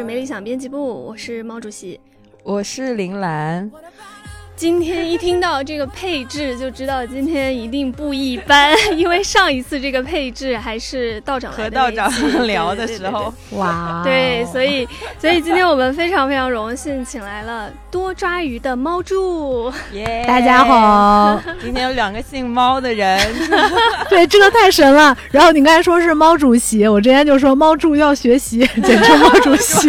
[0.00, 2.00] 是没理想编辑部，我是毛主席。
[2.42, 3.70] 我是林兰，
[4.60, 12.12] 今天一听到这个配置，就知道今天一定不一般， 因为上一次这个配置还是道长和道长
[12.46, 14.86] 聊的时候，，哇，对，所以
[15.18, 19.72] 所以今天我们非常非常荣幸，请来了多抓鱼的猫柱。
[19.92, 20.62] 耶大家。
[20.62, 23.18] 好，今天有两个姓猫的人，
[24.10, 25.16] 对这个太神了。
[25.30, 29.88] 然后你刚才说是猫主席，我之前就说猫柱要学习，简称猫主席。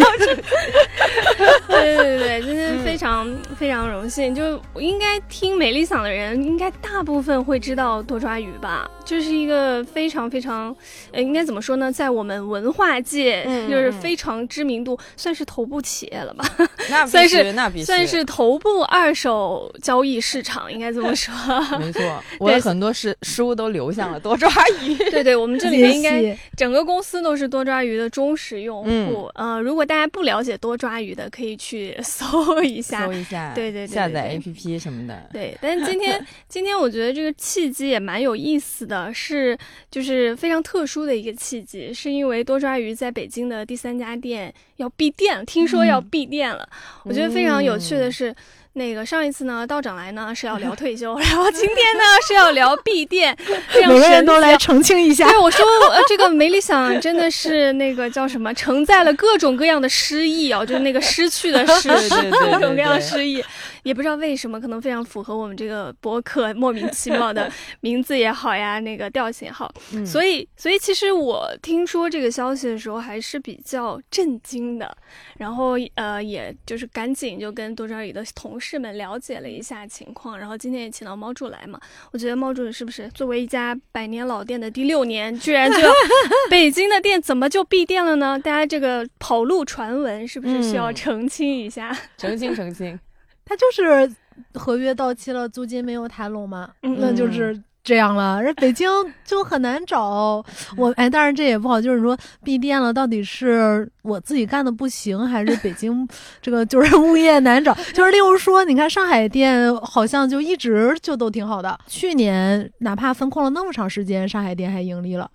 [1.68, 3.26] 对对对，今天非常、
[3.58, 8.86] 非常荣幸，就应该听美丽嗓的人，应该大部分会知道多抓鱼吧？
[9.02, 10.76] 就是一个非常非常，
[11.10, 16.44] 呃，应该怎么说呢，在我们文化界，嗯 就是嗯非常知名度，算是头部企业了吧？
[16.90, 21.32] 那 必算是须，那必须，算是头部二手交易市场，应该这么 说。
[21.78, 22.02] 没错。
[22.38, 24.50] 我的很多是书都流向了多抓
[24.82, 24.94] 鱼。
[25.10, 29.30] 对对，我们这里面应该整个公司都是多抓鱼的忠实用户。
[29.34, 33.12] 嗯呃，如果大家不了解多抓鱼的，可以去搜一下搜。
[33.12, 35.28] 一下，对对对对下载 APP 什么的。
[35.32, 39.56] 对，但是今天 今天我觉得这个契机也蛮有意思的，是
[39.90, 46.68] 就是非常特殊的一个契机，是因为多抓鱼在北京的第三家店要闭店，听说要闭店了。
[47.04, 48.34] 我觉得非常有趣的是。
[48.74, 53.36] 那个上一次呢，道长来呢是要聊退休， 然后今天呢是要聊闭店，
[53.70, 55.38] 这样每个人都来澄清一下对，。
[55.38, 61.88] 我说呃，这个没理想真的是那个叫什么，承载了各种各样的失意啊，就是那个失去的失，
[62.30, 63.44] 各种各样的对失意，
[63.82, 67.50] 也不知道为什么，可能非常符合我们这个博客莫名其妙的
[67.80, 74.96] 名字也好呀，那个调性也好，嗯所以所以其实我听说这个消息的时候还是比较震惊的，
[75.38, 81.80] 然后呃，也就是赶紧就跟多抓鱼的同事们了解了一下情况，然后今天也请到猫主来嘛，
[82.12, 85.78] 我觉得猫柱是不是作为一家百年老店的第六年，居然就
[86.50, 88.38] 北京的店怎么就闭店了呢？
[88.38, 91.96] 大家这个跑路传闻是不是需要嗯澄清一下？
[92.16, 92.98] 澄 清澄清。
[93.44, 94.10] 他就是
[94.54, 97.60] 合约到期了，租金没有谈拢嘛，嗯那就是。
[97.84, 98.88] 这样了，人北京
[99.24, 100.40] 就很难找
[100.76, 106.08] 我哎，当然这也不好，就是说闭店了，到底是我自己干的不行，还是北京
[106.40, 107.74] 这个就是 物业难找？
[107.92, 115.28] 就是例如说，你看上海店好像就一直就都挺好的，去年哪怕封控了那么长时间，上海店还盈利了。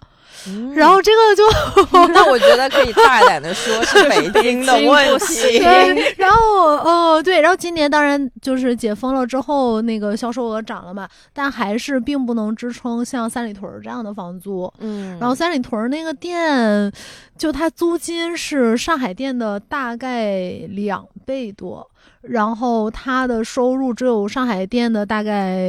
[0.47, 5.59] 嗯然后这个就 那我觉得可以大胆的说是北京的问题。
[5.59, 14.71] 对，然后哦对，然后今年当然就是解封了之后，那个销售额涨了嘛，但还是并不能支撑像三里屯儿这样的房租。
[14.79, 16.91] 嗯，然后三里屯儿那个店，
[17.38, 21.85] 就它租金是上海店的大概两倍多，
[22.21, 25.59] 然后它的收入只有上海店的大概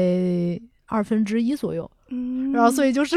[0.86, 1.90] 二分之一左右。
[2.10, 3.16] 嗯，然后所以就是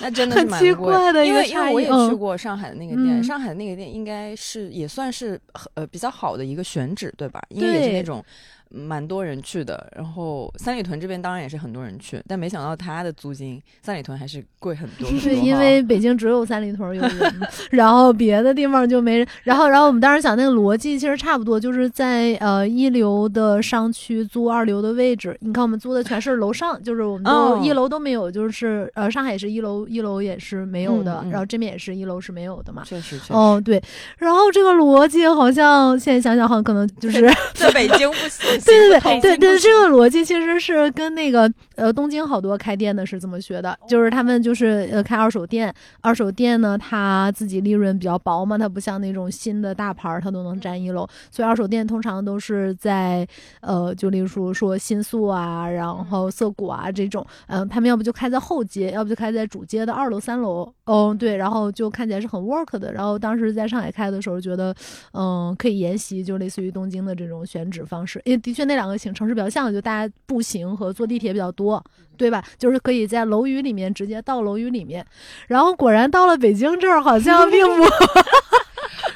[0.00, 3.24] 那真的是很奇蛮贵怪的一个因为因为我也去过上海的那个店，嗯。
[3.24, 5.38] 上海的那个店应该是也算是
[5.74, 7.42] 呃比较好的一个选址，对吧？
[7.50, 8.24] 因为也是那种
[8.70, 9.90] 蛮多人去的。
[9.96, 17.40] 然后三里屯这边当然也是很多人去，但没想到它的租金三里屯还是贵很多很多对，因为北京只有三里屯儿有人，
[17.70, 19.26] 然后别的地方就没人。
[19.42, 25.36] 然后，然后我们当时想那个逻辑其实差不多，就是在呃一流的商区租二流的位置。
[25.40, 32.82] 你看我们租的全是楼上，就是我们都、哦一楼都没有，就是呃上海也是一楼，一楼也是没有的，嗯嗯然后这边也是一楼是没有的嘛。
[32.84, 33.82] 确实确实、哦，对，
[34.18, 53.26] 然后这个逻辑好像现在想想，好像可能就是在北京不行，对对对对对，这个逻辑其实是跟那个呃东京好多开店的是这么学的，就是他们就是呃开二手店，二手店呢它自己利润比较薄嘛，它不像那种新的大牌儿它都能占一楼，所以二手店通常都是在
[53.60, 61.18] 呃就例如说说新宿啊，然后涩谷啊这种，嗯、他们要不就开在后街，要不就开在主街的二楼三楼，嗯。
[61.18, 64.72] 对，然后就看起来是很 work 的，然后当时在上海开的时候觉得
[65.12, 71.84] 嗯可以沿袭就类似于东京的这种选址方式，因为的确那两个行城市比较像，就大家步行和坐地铁比较多，
[72.16, 72.42] 对吧？
[72.56, 75.04] 就是可以在楼宇里面直接到楼宇里面，
[75.48, 77.84] 然后果然到了北京这儿好像并不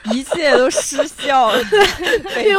[0.13, 1.59] 一切都失效了。
[2.35, 2.53] 北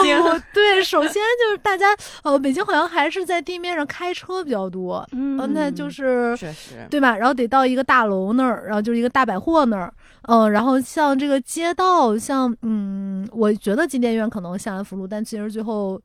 [0.51, 7.15] 对，首先就是大家呃，北京好像还是在地面上开车比较多，嗯呃，那就是确实，对吧？
[7.15, 9.93] 然后得到一个大楼那儿，然后就是一个大百货那儿，
[10.23, 16.01] 嗯、然后像这个街道，像嗯，我觉得金殿院可能像安福路，但其实最后。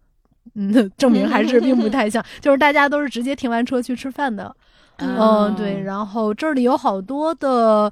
[0.54, 4.54] 嗯，证明还是并不太像， 就是大家都是直接停完车去吃饭的，
[4.98, 5.82] 嗯，对。
[5.82, 7.90] 然后这里有好多的，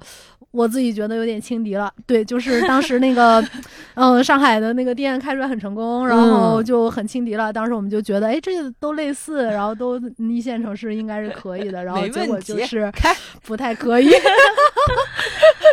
[0.57, 1.93] 我自己觉得有点轻敌了。
[2.07, 3.43] 对，就是当时那个，
[3.93, 7.53] 嗯，上海的那个店开出来很成功，然后就很轻敌了。
[7.53, 14.09] 当时我们就觉得，哎，这个都类似，然后都一线城市应该是可以的，然后结果就是开不太可以。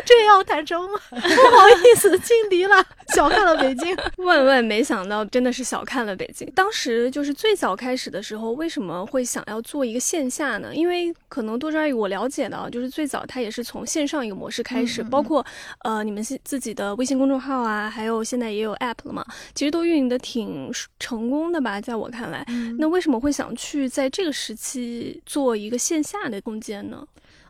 [0.07, 0.99] 这要谈成吗？
[1.11, 2.85] 不好意思，轻敌了，
[3.15, 3.97] 小看了北京。
[4.19, 6.51] 万万没想到，真的是小看了北京。
[6.55, 10.75] 当时就是最早开始的时候，为什么会想要做一个线下呢？
[10.75, 15.45] 因为可能多抓鱼我了解到，就是最早它也是从线上一个模式开始，嗯嗯嗯包括
[15.81, 19.23] 呃你们自自己的微信公众号啊，还有现在也有 app 了嘛，
[19.55, 22.43] 其实都运营的挺成功的吧，在我看来。
[22.79, 27.07] 那为什么会想去在这个时期做一个线下的空间呢？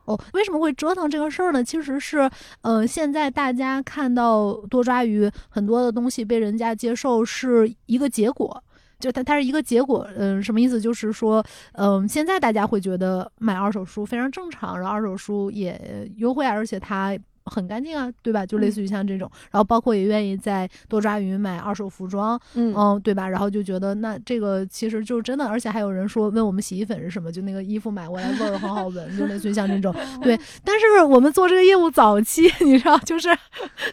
[0.07, 1.65] 哦，为什么会折腾这个事儿呢？
[1.65, 2.31] 其实是，
[2.61, 8.63] 呃，现在大家看到多抓鱼很多的东西被人家接受是一个结果，
[8.99, 10.81] 就它它是一个结果，嗯、什么意思？
[10.81, 17.17] 就是说，嗯、现在大家会觉得买二手书非常正常，然后二手书也优惠，而且它。
[17.51, 18.45] 很干净啊，对吧？
[18.47, 23.29] 就类似于像这种，然后包括也愿意在多抓鱼买二手服装，嗯嗯，对吧？
[23.29, 29.95] 然后就觉得那这个其实就真的，而且还有人说问我们洗衣粉是什么，就那个衣服买过来味儿很好闻，就类似于像这种。
[30.23, 33.29] 对，但是我们做这个业务早期， 你知道，就是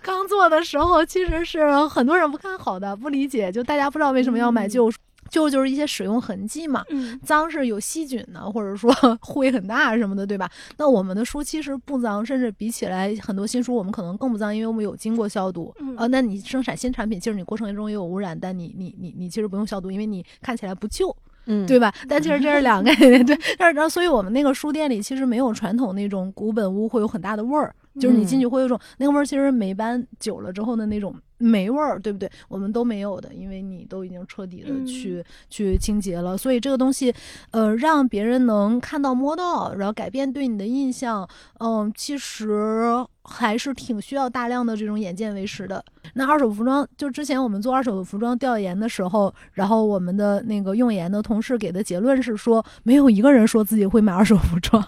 [0.02, 4.98] 刚做的时候，其实是很多人不看好的，不理解，就大家不知道为什么要买旧书。
[5.32, 8.92] 旧就是一些使用痕迹嘛，嗯脏是有细菌的，或者说
[9.22, 10.48] 灰很大什么的，对吧？
[10.78, 15.74] 那我们的书其实不脏，甚至比起来很多新书我们可能更不脏，因为我们有经过消毒。
[15.80, 21.16] 嗯呃，那你生产新产品，其实你过程中也有污染，但你你你你其实不用消毒，因为你看起来不旧。
[21.48, 21.92] 嗯对吧？
[22.08, 23.24] 但其实这是两个 对。
[23.58, 32.30] 但是然后，所以我们那个书店里其实没有传统那种古本屋会有很大的味儿，就是你进去会有一种、那个味儿，其实霉斑久了之后的那种霉味儿，对不对？
[32.48, 36.38] 我们都没有的，因为你都已经彻底的嗯去、去清洁了。
[36.38, 37.14] 所以这个东西，
[37.52, 41.28] 呃，让别人能看到摸到，然后改变对你的印象，
[41.60, 42.84] 嗯，其实
[43.24, 45.84] 还是挺需要大量的这种眼见为实的。
[46.14, 54.82] 那二手服装，就之前我们做二手服装调研的时候，然后我们的那个用研的同事给的结论是说，没有一个人说自己会买二手服装。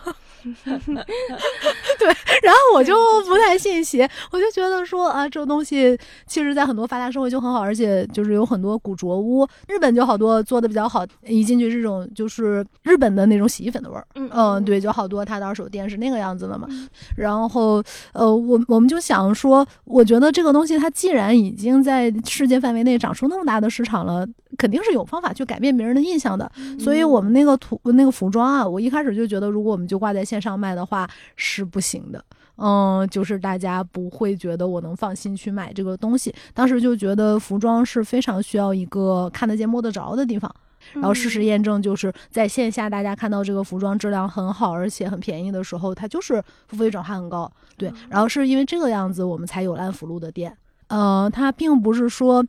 [1.99, 2.07] 对，
[2.41, 2.95] 然后我就
[3.25, 5.97] 不太信邪，我就觉得说啊，这个东西
[6.27, 16.67] 其实在很多发达社会就很好，而且就是有很多古着屋，日本就好多做的比较好，一进去这种就是日本的那种洗衣粉的味儿，嗯嗯，对，就好多他的二手店是那个样子的嘛。
[17.15, 26.51] 然后呃，我我们就想说，我觉得这个东西它既然已经在世界范围内长出那么大的市场了，肯定是有方法去改变别人的印象的。
[26.79, 32.25] 所以我们那个图那个服装啊，我一开始就觉得，如果我们就挂在线上卖的话是不行的。
[32.55, 36.33] 嗯，就是大家不会觉得我能放心去买这个东西。
[36.55, 40.51] 当时就觉得服装是非常需要一个看得见摸得着的地方。
[40.93, 47.51] 然后事实验证，就是在线下大家看到这个服装质量很好，而且很便宜的时候，它就是付费转化很高。
[47.77, 50.55] 对，然后是因为这个样子，我们才有安福路的店。
[50.87, 52.45] 呃，它并不是说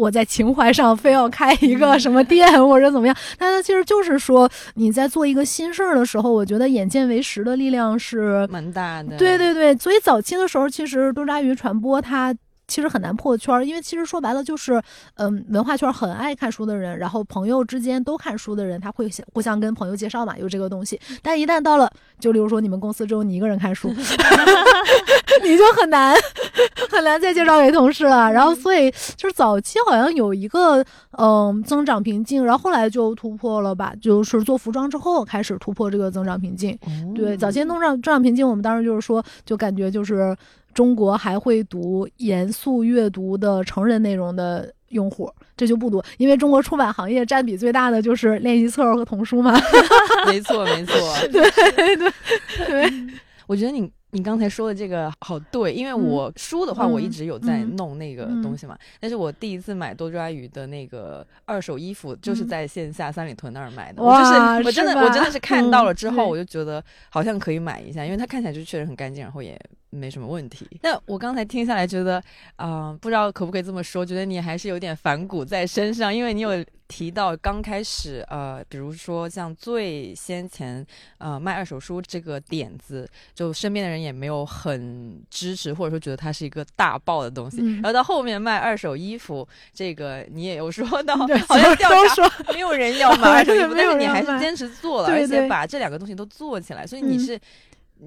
[0.00, 9.16] 我在情怀上非要开一个什么店或者怎么样，但它其实就是说你在做一个新事儿的时候，我觉得眼见为实的力量是蛮大的。
[9.18, 12.34] 对对对，所以早期的时候，其实多抓鱼传播它。
[12.70, 14.80] 其实很难破圈儿，因为其实说白了就是，
[15.16, 20.98] 嗯，文化圈很爱看书的人，然后朋友之间都看书的人，他会互相跟朋友介绍嘛，有这个东西。
[21.20, 23.88] 但一旦到了，就例如说你们公司只有你一个人看书，
[25.42, 26.14] 你就很难
[26.88, 28.32] 很难再介绍给同事了。
[28.32, 30.84] 然后所以就是早期好像有一个
[31.18, 36.78] 嗯增长瓶颈，然后后来就突破了吧，就是做服装之后开始突破这个增长瓶颈。
[36.82, 40.36] 哦对，早先增长增长瓶颈，我们当时就是说，就感觉就是
[40.72, 49.52] 中国还会读严肃阅读的成人内容的用户，这就不多，因为中国出版行业占比最大的就是练习册和童书嘛。
[50.26, 50.94] 没 错没错。
[51.30, 51.50] 对
[51.96, 52.12] 对
[52.66, 52.92] 对，
[53.46, 58.76] 我觉得你你刚才说的这个好对，因为我书的话，嗯我一直有在嗯弄那个嗯东西嘛。
[58.98, 64.02] 但是我第一次买多抓鱼的那个二手衣服，就是嗯在线下三里屯那儿买的。
[64.02, 69.56] 哇我就是我真的我真的是看到了之后，嗯我就觉得好像可以买一下，因为它看起来就确实很干净，然后也
[69.90, 70.66] 没什么问题。
[70.82, 72.22] 那我刚才听下来觉得，
[72.56, 80.84] 啊、不知道可不可以这么说，觉得你还是有点反骨在身上，因为你有提到刚开始，呃，比如说像最先前，
[81.18, 87.58] 呃，卖二手书这个点子，就身边的人也没有很支持，或者说觉得它是一个大爆的东西。
[87.60, 97.40] 嗯然后到后面卖二手衣服，这个你也有说到，好像调都查说没有人要买二手衣服， 但是你还是坚持做了，对对而且把这两个东西都做起来，所以你嗯是，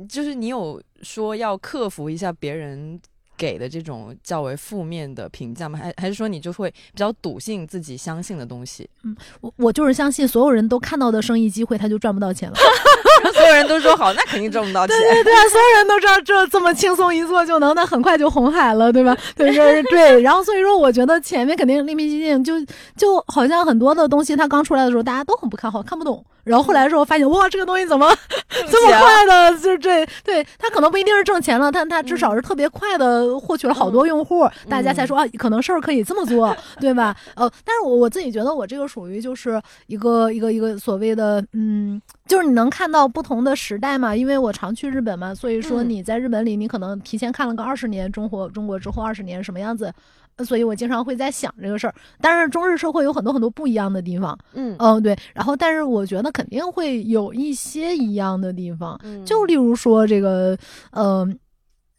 [0.10, 3.00] 就是你有说要克服一下别人
[3.36, 5.78] 给的这种较为负面的评价吗？
[5.78, 8.90] 还还是说你就会比较笃信自己相信的东西？
[9.04, 12.56] 嗯我我就是相信所有人都看到的生意机会，他就赚不到钱了。
[13.44, 14.96] 所有人都说好，那肯定挣不到钱。
[14.98, 19.16] 对 对啊，所有人都知道这这么轻松一做就能，那很快就红海了，对吧？
[19.36, 20.22] 对对对。
[20.22, 22.54] 然后所以说，我觉得前面肯定另辟蹊径，就
[22.96, 26.24] 就好像很多的东西，它刚出来的时候，大家都很不看好，看不懂。
[26.44, 28.14] 然后后来的时候发现，哇，这个东西怎么
[28.70, 37.16] 这么快的，就这对它可能不一定是挣钱了，但它至少是特别快的获取了好多用户，大家才说啊，可能事儿可以这么做，对吧？
[37.36, 49.94] 呃，但是我我自己觉得我这个属于就是一个一个一个所谓的嗯，就是你能看到不同的时代嘛，因为我常去日本嘛，所以说嗯你在日本里，你可能提前看了个二十年中国中国之后二十年什么样子。
[50.36, 55.16] 呃所以我经常会在想这个事儿，但是中日社会有很多很多不一样的地方，嗯嗯，对。
[55.32, 60.58] 然后，但是我觉得肯定会有一些一样的地方，嗯就例如说这个，
[60.90, 61.24] 呃，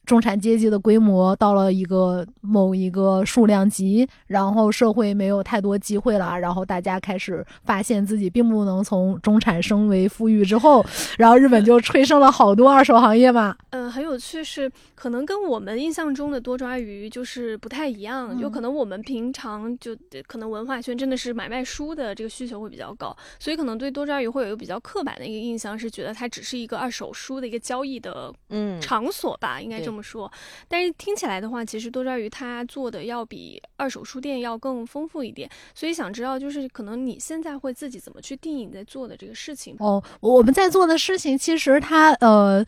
[0.05, 10.85] 中产阶级的规模到了一个某一个数量级，然后社会没有太多机会了，然后大家开始发现自己并不能从中产升为富裕之后，
[11.19, 13.57] 然后日本就催生了好多二手行业嘛。
[13.71, 19.97] 呃，很有趣是，可能跟我们印象中的多抓鱼就是不太一样，有可嗯能我们平常就
[20.27, 30.29] 可能文化圈真的是买卖书的这个需求会比较高，所以可能对多抓鱼会有一个比较刻板的一个印象，是觉得它只是一个二手书的一个交易的嗯场所吧，应该对这么这么说。
[30.67, 39.77] 但是听起来的话，其实多抓鱼它做的要比二手书店要更丰富一点，所以想知道就是可能你现在会自己怎么去定义你在做的这个事情？
[39.79, 42.67] 哦，我们在做的事情其实它呃。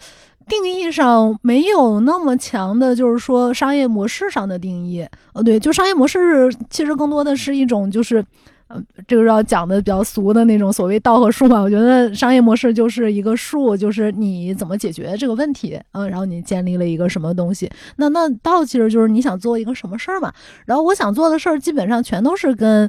[0.49, 5.05] 定义上没有那么强的，就是说商业模式上的定义。
[5.33, 8.25] 呃，对，就商业模式其实更多的是一种就是，
[8.69, 11.61] 呃，这个要讲的比较俗的那种所谓道和术嘛。
[11.61, 17.71] 我觉得商业模式就是一个术，就是你怎么解决这个问题，嗯，然后你建立了一个什么东西。
[17.97, 20.33] 那那道其实就是你想做一个什么事儿嘛。
[20.65, 22.89] 然后我想做的事儿基本上全都是跟。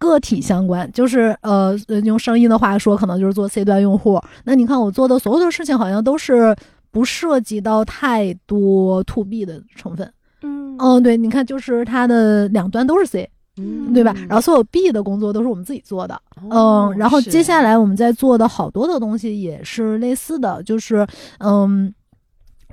[0.00, 4.22] 个体相关，就是呃，呃用生意的话说，可能就是做 C 端用户。
[4.44, 6.54] 那你看我做的所有的事情，好像都是
[6.92, 10.08] 不涉及到太多 to B 的成分。
[10.42, 13.28] 嗯嗯，对，你看，就是它的两端都是 C，
[13.58, 14.14] 嗯对吧？
[14.28, 16.14] 然后所有 B 的工作都是我们自己做的。
[16.50, 21.06] 哦嗯，然后接下来我们在做的好多的东西也是类似的，就是
[21.38, 21.92] 嗯，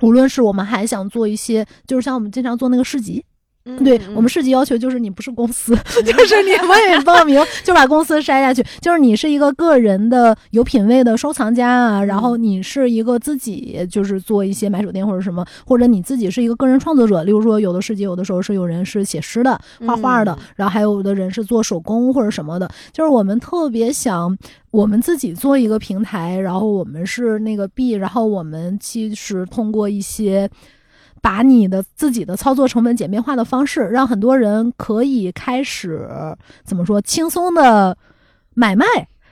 [0.02, 3.24] 无论是我们还想做一些，就是像我们经常做那个市集，对
[3.66, 24.36] 嗯嗯我们市级要求就是你不是公司， 就是你不也报名就把公司筛下去，就是你是一个个人的有品位的收藏家啊，然后你是一个自己就是做一些买手店或者什么，或者你自己是一个个人创作者，例如说有的市集有的时候是有人是写诗的、画画的嗯，然后还有的人是做手工或者什么的，就是我们特别想。
[24.72, 30.50] 我们自己做一个平台，然后我们是那个 B，然后我们其实通过一些
[31.26, 36.08] 把你的自己的操作成本简便化的方式，让很多人可以开始
[36.62, 37.98] 怎么说轻松的
[38.54, 38.86] 买卖。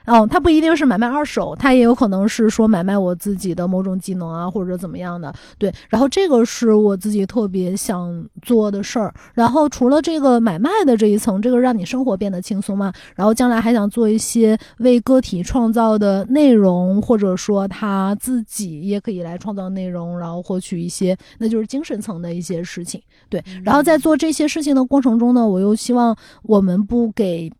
[0.05, 5.33] 哦，它不一定是买卖二手，它也有可能是说买卖我自己的某种技能啊，或者怎么样的。
[5.57, 9.13] 对，然后这个是我自己特别想做的事儿。
[9.33, 12.93] 然后除了这个买卖的这一层，这个让你生活变得轻松嘛。
[13.15, 23.01] 然后将来还想做一些为个体创造的内容，或者说他自己也可以来创造内容，然后获取一些那就是精神层的一些事情。
[23.29, 27.51] 对，然后在做这些事情的过程中呢，我又希望我们不给。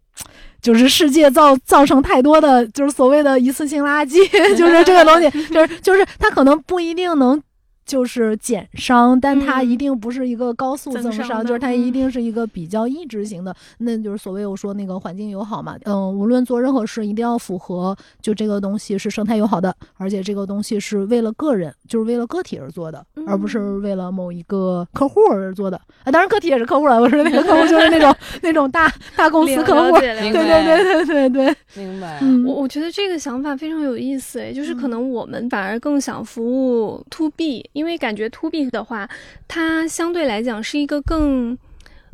[0.65, 7.39] 就是世界造造成太多的，就是所谓的一次性垃圾， 就是这个东西，就是就是它可能不一定能。
[7.85, 15.75] 就是减伤，但它嗯一定不是一个高速增伤，增伤就是它一嗯定是一个比较抑制型的，那就是所谓我说那个环境友好嘛。
[15.83, 25.77] 嗯，无论做任何事，一定要符合就这个东西是生态友好的，而且这个东西是为了个人，就是为了个体而做的，而不是嗯为了某一个客户而做的。
[26.03, 30.01] 啊，当然个体也是客户了，我说那个客户就是那种 那种大大公司客户了。
[30.01, 32.19] 了对对对对对对，明白。
[32.21, 39.07] 嗯，我我觉得这个想法非常有意思，哎，就是可嗯能我们反而更想服务 to B，因为感觉 to B 的话，
[39.47, 41.55] 它相对来讲是一个更。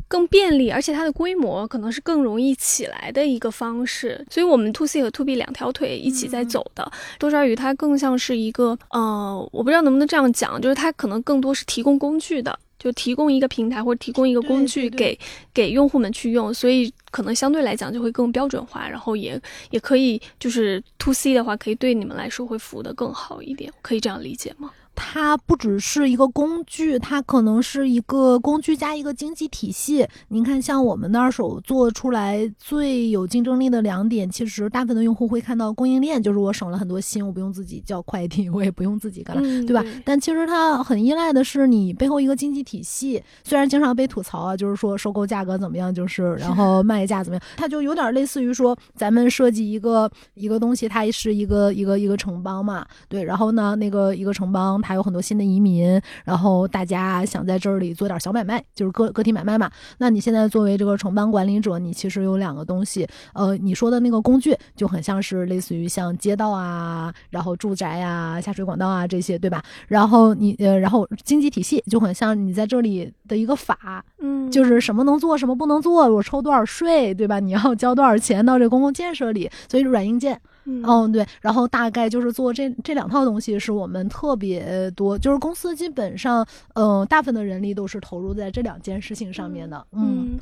[0.08, 4.22] 更便利，而且它的规模可能是更容易起来的一个方式。
[4.28, 6.92] 所以，我们 to C 和 to B 两条腿一起在走的。
[7.18, 15.18] 多抓鱼它更像是一个，呃，我不知道能不能这样讲，就是它可能更多是提供工具的，就提供一个平台或者提供一个工具给
[15.54, 19.40] 给用户们去用，所以可能相对来讲就会更标准化，然后也
[19.70, 24.70] 也可以就是 to C 的话，可以对你们来说会服务的更好一点，可以这样理解吗？
[24.94, 30.06] 它不只是一个工具，它可能是一个工具加一个经济体系。
[30.28, 39.84] 您看，像我们的二手做出来最有竞争力的两点，其实大部分的用户会看到供应链，就是我省了很多心，我不用自己叫快递，我也不用自己干了，嗯对吧？
[40.04, 43.22] 但其实它很依赖的是你背后一个经济体系。
[43.44, 59.70] 虽然经常被吐槽啊，就是说收购价格怎么样，就是然后 卖价怎么样，它就有点类似于说咱们设计一个一个东西，它是一个一个一个城邦嘛，对，然后呢，那个一个城邦它有很多新的移民，然后大家想在这里做点小买卖，就是个个体买卖嘛。
[59.98, 69.62] 那你现在作为这个城邦管理者，你其实有两个东西，呃，你说的那个工具就很像是类似于像街道啊，然后住宅啊、下水管道啊这些，对吧？
[69.86, 77.38] 然后你呃，然后经济体系就很像你在这里的一个法，嗯，就是什么能做，什么不能做，我抽多少税，对吧？
[77.38, 80.40] 你要交多少钱到这公共建设里，所以软硬件。
[80.64, 89.84] 嗯嗯，对，然后大概就是做这这两套东西是我们特别多，就是公司基本上，嗯、大部分的人力都是投入在这两件事情上面的。
[89.92, 90.38] 嗯，嗯，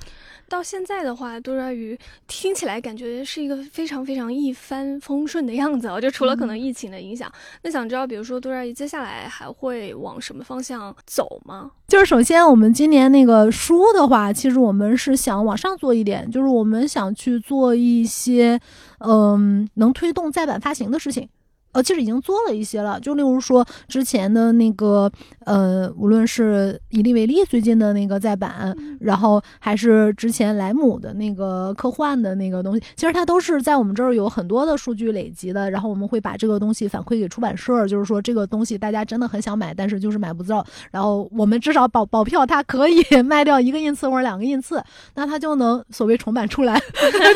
[0.50, 6.00] 到现在的话，多抓鱼听起来感觉是一个非常非常一帆风顺的样子哦。
[6.00, 7.30] 就除了可能疫情的影响，
[7.62, 11.70] 那想知道，比如说多抓鱼接下来还会往什么方向走吗？
[11.86, 18.60] 就是首先我们今年那个书的话，其实我们是想往上做一点，就是我们想去做一些，
[18.98, 21.28] 嗯，能推动再版发行的事情。
[21.72, 25.10] 呃，其实已经做了一些了，就例如说之前的那个，
[25.46, 44.82] 呃，无论是以利为例最近的那个再版，然后还是之前莱姆的那个科幻的那个东西，其实它都是在我们这儿有很多的数据累积的，然后我们会把这个东西反馈给出版社，就是说这个东西大家真的很想买，但是就是买不到，然后我们至少保保票它可以 卖掉一个印次或者两个印次，
[45.14, 47.32] 那它就能所谓重版出来， 对对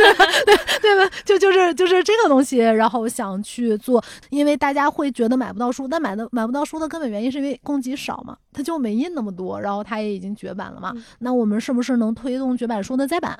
[0.81, 1.15] 对吧？
[1.25, 10.93] 就就是就是这个东西，然后想去做，因为大家会觉得买不到书，但买的买不到书的根本原因是因为供给少嘛，它就没印那么多，然后它也已经绝版了嘛。
[10.95, 13.37] 嗯那我们是不是能推动绝版书的再版？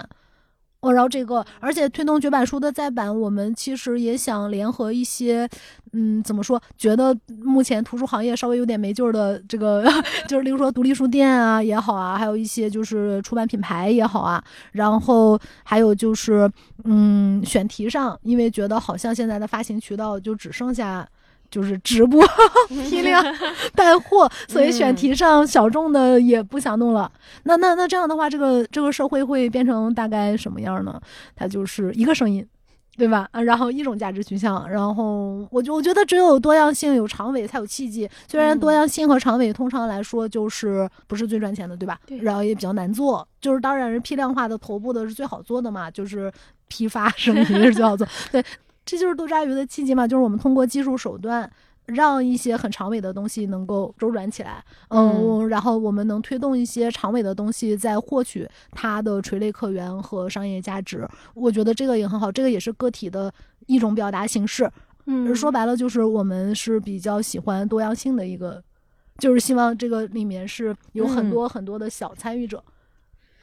[0.85, 5.49] 哦，然后这个，而且推动绝版书的再版，我们其实也想联合一些，
[5.93, 6.61] 嗯，怎么说？
[6.77, 9.83] 觉得目前图书行业稍微有点没劲儿的这个，
[10.29, 16.51] 就是例如说独立书店啊也好啊，还有一些就是出版品牌也好啊，然后还有就是，
[16.85, 21.09] 嗯，选题上，因为觉得好像现在的发行渠道就只剩下。
[21.55, 22.21] 就是直播
[22.91, 23.25] 批量
[23.77, 27.09] 带货，所以选题上小众的也不想弄了。
[27.45, 31.01] 那那那这样的话，这个这个社会会变成大概什么样呢？
[31.37, 32.45] 它就是一个声音。
[32.97, 33.29] 对吧？
[33.33, 38.09] 啊，然后一种价值取向，然后我就我觉得只有多样性、有长尾才有契机。
[38.29, 41.99] 虽然多样性和长尾通常来说就是不是最赚钱的，对吧？
[42.07, 43.27] 对然后也比较难做。
[43.41, 46.33] 就是当然是批量化的头部的是最好做的嘛，就是
[46.69, 48.07] 批发生意 是最好做。
[48.31, 48.41] 对，
[48.85, 51.51] 这就是多抓鱼的契机嘛，就是我们通过技术手段。
[51.87, 63.31] 让一些很长尾的东西能够周转起来，嗯，然后我们能推动一些长尾的东西再获取它的垂类客源和商业价值，我觉得这个也很好，这个也是个体的
[63.67, 64.67] 一种表达形式。
[65.05, 68.65] 嗯，说白了就是我们是比较喜欢多样性的一个，
[69.19, 72.65] 就是希望这个里面是有很多很多的小参与者。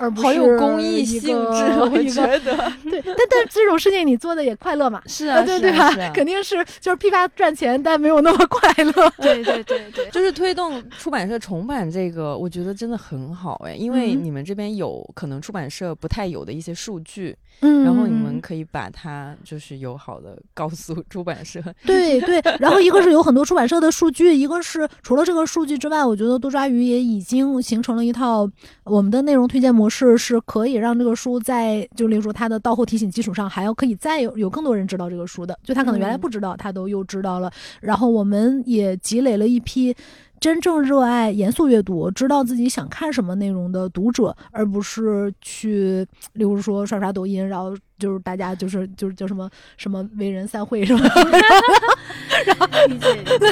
[0.02, 5.02] 而不是好有公益性质，我觉得对，但但这种事情你做的也快乐嘛？
[5.06, 6.12] 是啊，对对吧啊啊？
[6.14, 8.92] 肯定是就是批发赚钱，但没有那么快乐。
[9.18, 21.62] 对对对对， 就是推动出版社重版这个，我觉得真的很好哎，因为嗯你们这边有可能出版社不太有的一些数据，嗯然后你们可以把它就是友好的告诉出版社。
[21.86, 28.50] 对对，然后一个是有很多出版社的数据，一个是除了这个数据之外，我觉得多抓鱼也已经形成了一套
[28.84, 37.52] 我们的内容推荐模式，是可以让这个书在就例如说它的到后提醒基础上，还要可以再有有更多人知道这个书的，就他可能原来嗯不知道，他都又知道了。
[37.82, 39.96] 然后我们也积累了一批。
[40.40, 51.04] 真正热爱严肃阅读，知道自己想看什么内容的读者，而不是去，例如说刷刷抖音，然后就是大家就是就是叫什么什么为人散会什么，
[52.90, 53.52] 理解理解。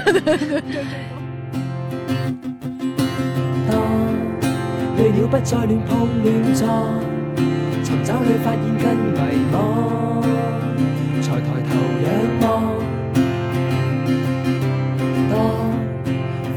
[1.11, 1.18] 當
[4.99, 6.67] 去了不再亂碰亂撞，
[7.85, 8.83] 尋找裏發現更
[9.15, 9.17] 迷
[9.49, 10.21] 茫，
[11.21, 11.71] 才抬頭
[12.03, 12.07] 仰
[12.41, 12.43] 望。
[15.31, 15.33] 當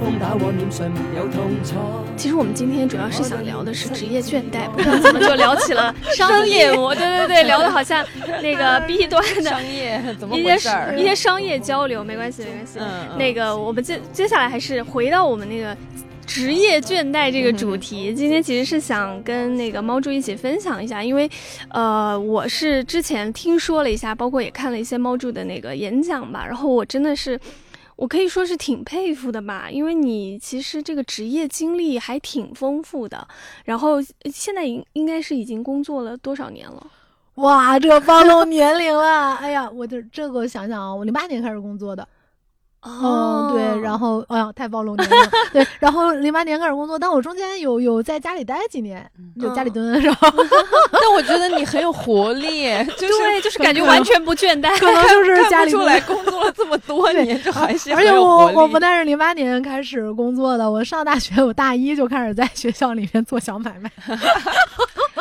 [0.01, 1.77] 風打我臉上沒有痛楚。
[2.17, 8.05] 其实我们今天主要是想聊的是职业倦怠，不知道怎么就聊起了商业模，对对对，聊的好像
[8.43, 10.99] 那个 B 端的商业怎么一些回事儿？
[10.99, 12.81] 一些商业交流，没关系没关系。
[13.17, 15.77] 那个我们接接下来还是回到我们那个。
[16.27, 21.31] 职业倦怠这个主题，今天其实是想跟那个猫柱一起分享一下，因为，
[21.71, 27.39] 呃，我是之前听说了一下，包括也看了一些猫柱的那个演讲吧，然后我真的是，
[27.97, 33.27] 我可以说是挺佩服的吧，因为你其实这个职业经历还挺丰富的，
[33.65, 36.87] 然后呃现在应应该是已经工作了多少年了？
[37.37, 39.35] 哇，这暴露年龄了！
[39.35, 42.07] 哎呀，我这这个想想啊，我零八年开始工作的，
[42.83, 49.09] 哦嗯，对，然后哎呀，太暴露年龄了，对，然后零八年开始工作，但我中间有有在家里待几年，
[49.41, 50.29] 就家里蹲， 然后
[50.91, 52.63] 但我觉得你很有活力，
[52.99, 54.77] 就是对，就是感觉完全不倦怠。
[54.81, 63.91] 可能就是家里来工作了这么多年，就还是而且我我不但是零八年开始工作的，我上大学我大一就开始在学校里面做小买卖，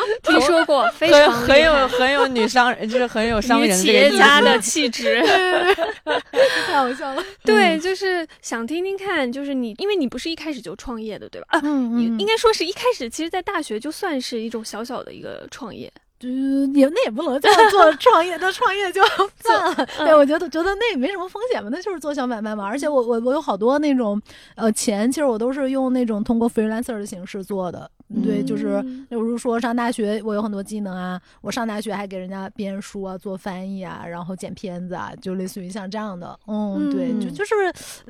[0.22, 5.22] 听说过，非很常很有很有女商人，就是很有商人企业家的气质。
[6.66, 7.22] 太好笑了。
[7.44, 11.46] 对，就是想听听看，就是你，因为你不是一开始就创业的，对吧？
[11.50, 15.92] 啊，嗯，嗯应该说是一开始，其实，在大学就算是一种小小的一个创业。
[16.22, 16.28] 就
[16.72, 19.02] 也那也不能叫做 创业，那创业就
[19.40, 19.86] 算了。
[19.98, 22.64] 对，我觉得觉得那也没什么风险嘛，那就是做小买卖嘛。
[22.64, 24.20] 而且我我我有好多那种
[24.54, 27.90] 呃钱，其实我都是用那种通过 freelancer 的形式做的。
[28.22, 36.38] 对，就是嗯比如说上大学，我有很多技能啊，我上大学还给人家编书啊、做翻译啊，然后剪片子啊，就类似于像这样的。
[36.46, 37.54] 嗯，对，就嗯就是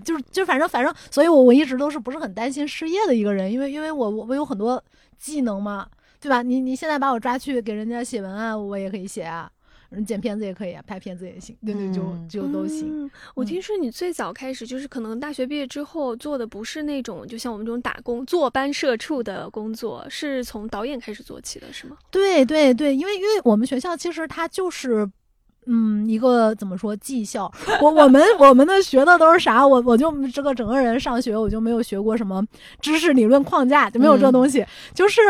[0.05, 4.83] 就是就反正反正，所以我我一直都是不是很担心失业的一个人，因为因为我我我有很多
[5.18, 5.87] 技能嘛。
[6.22, 6.40] 对吧？
[6.40, 9.50] 你你现在把我抓去给人家写文案，我也可以写啊，
[9.90, 13.04] 嗯剪片子也可以啊，拍片子也行，对对，就嗯就都行。
[13.04, 21.96] 嗯我嗯听说你最早开始就是可能大学毕业之后做的不是那种就像我们这种打工坐班社畜的工作，是从导演开始做起的，是吗？
[22.11, 25.11] 对对对，因为因为我们学校其实它就是。
[25.66, 27.48] 嗯，一个怎么说技校？
[27.80, 29.64] 我我们我们的学的都是啥？
[29.64, 32.44] 我我就这个整个人上学我就没有学过什么
[32.80, 34.66] 知识理论框架，就没有这嗯东西。
[34.92, 35.20] 就是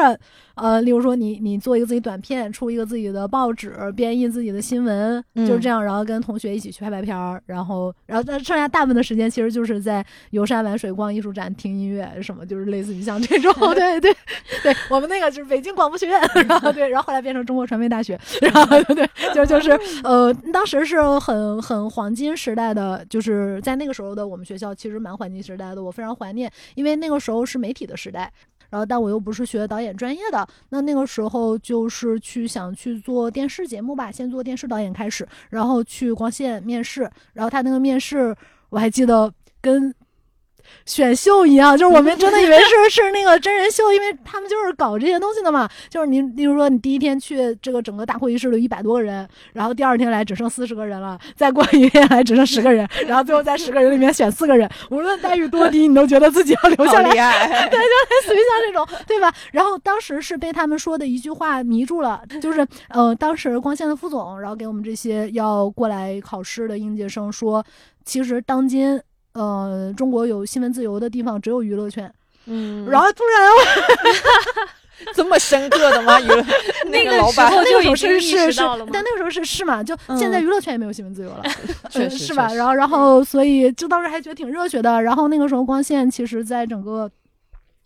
[0.54, 13.52] 呃，例如说你你做一个自己短片，出一个自己的报纸，编印自己的新闻，就是嗯这样，然后跟同学一起去拍拍片儿，然后然后剩下大部分的时间其实就是在游山玩水、逛艺术展、听音乐什么，就是类似于像这种。
[13.74, 14.14] 对对
[14.62, 19.70] 对，我们那个就是北京广播学院，然后对，然后后来变成中国传媒大学，然后对对，就就是
[20.04, 28.30] 呃，当时是很很黄金时代的，就是在那个时候的我们学校其实蛮黄金时代的，我非常怀念，因为那个时候是媒体的时代。
[28.72, 37.02] 然后，但我又不是学导演专业的，那那个时候就是去想去做电视节目吧，先做电视导演开始，然后去光线面试，
[37.34, 38.34] 然后他那个面试
[38.70, 39.30] 我还记得
[39.60, 39.94] 跟
[40.86, 45.68] 选秀一样，就是我们真的以为是 是那个真人秀，因为他们就是搞这些东西的嘛。
[45.88, 57.10] 就是你，例如说你第一天去这个整个大会议室里一百多个人，然后第二天来只剩四十个人了，再过一天来只剩十个人，然后最后在十个人里面选四个人，无论待遇多低，你都觉得自己要留下来
[57.68, 59.32] 对，就类似于像这种，对吧？
[59.52, 67.64] 然后当时是被他们说的一句话迷住了，就是呃，当时光线的副总，然后给我们这些要过来考试的应届生说，
[68.04, 69.00] 其实当今
[69.32, 72.12] 呃中国有新闻自由的地方只有娱乐圈。
[72.46, 74.12] 嗯，然后突然
[75.14, 76.20] 这么深刻的吗？
[76.20, 76.44] 娱乐
[76.90, 78.60] 那个老板时候那个时候就是是是
[78.92, 81.42] 但那个时候是是嘛，就现在嗯娱乐圈也没有新闻自由了。
[81.90, 82.52] 确实呃是吧？
[82.54, 85.00] 然后，然后，所以就当时还觉得挺热血的。
[85.02, 87.10] 然后那个时候，光线其实在整个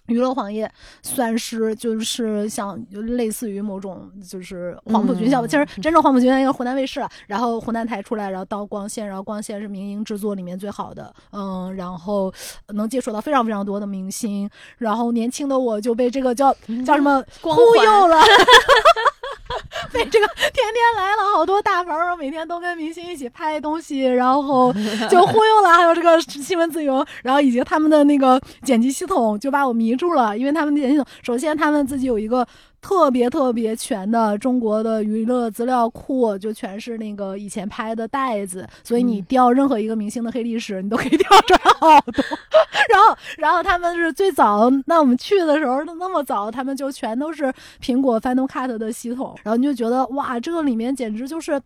[0.07, 0.71] 娱乐行业
[1.03, 12.33] 算是就是像就类似于某种就是黄埔军校，嗯其实真正黄埔军校应该是湖南卫视了，然后湖南台出来，然后到光线，然后光线是民营制作里面最好的，嗯，然后
[12.69, 16.53] 能接触到非常非常多的明星，然后年轻的我就被这个叫
[16.85, 18.17] 叫什么忽悠了。
[19.93, 24.73] 被这个天天来了好多大牌儿，每天都跟明星一起拍东西，然后
[25.11, 25.73] 就忽悠了。
[25.73, 30.37] 还有这个新闻自由，然后以及他们的那个剪辑系统，就把我迷住了。
[30.37, 32.47] 因为他们的剪辑系统，首先他们自己有一个
[32.81, 42.25] 特别特别全的中国的娱乐资料库，就全是那个以前拍的袋子，所以你嗯调任何一个明星的黑历史，你都可以调出来好多。
[42.89, 51.61] 然后，然后他们是最早，那我们去的时候都那么早，他们就全都是苹果 Final Cut 的系统，然后你就觉得哇，这个里面简直就是。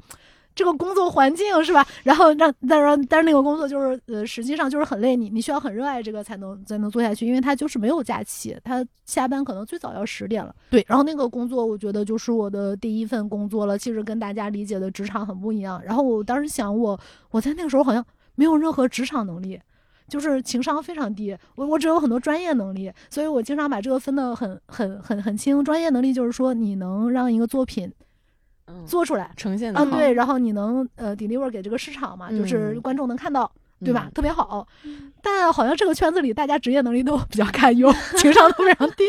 [0.55, 1.87] 这个工作环境是吧？
[2.03, 10.55] 然后让，但是但是那个工作就是呃，实际上就是很累，你你需要很热爱这个才能才能做下去，因为他就是没有假期，他下班可能最早要十点了。
[10.71, 15.81] 对，然后那个工作我觉得就是我的第一份工作了，其实跟大家理解的职场很不一样。
[15.85, 16.99] 然后我当时想我，
[17.31, 19.61] 我在那个时候好像没有任何职场能力。
[20.09, 21.39] 就是情商非常低。
[21.55, 25.65] 我我只有很多专业能力，所以我经常把这个分得很很很很清。
[25.65, 27.95] 专业能力就是说你能让一个作品嗯
[28.87, 32.81] 做出来，啊，呈现的好，对，然后你能呃 deliver 给这个市场嘛，就是嗯。
[32.81, 33.51] 观众能看到。
[33.83, 34.09] 对吧？
[34.11, 34.13] 嗯。
[34.13, 34.69] 特别好，
[35.23, 39.05] 但好像这个圈子里大家职业能力都比较堪忧， 情商都非常低。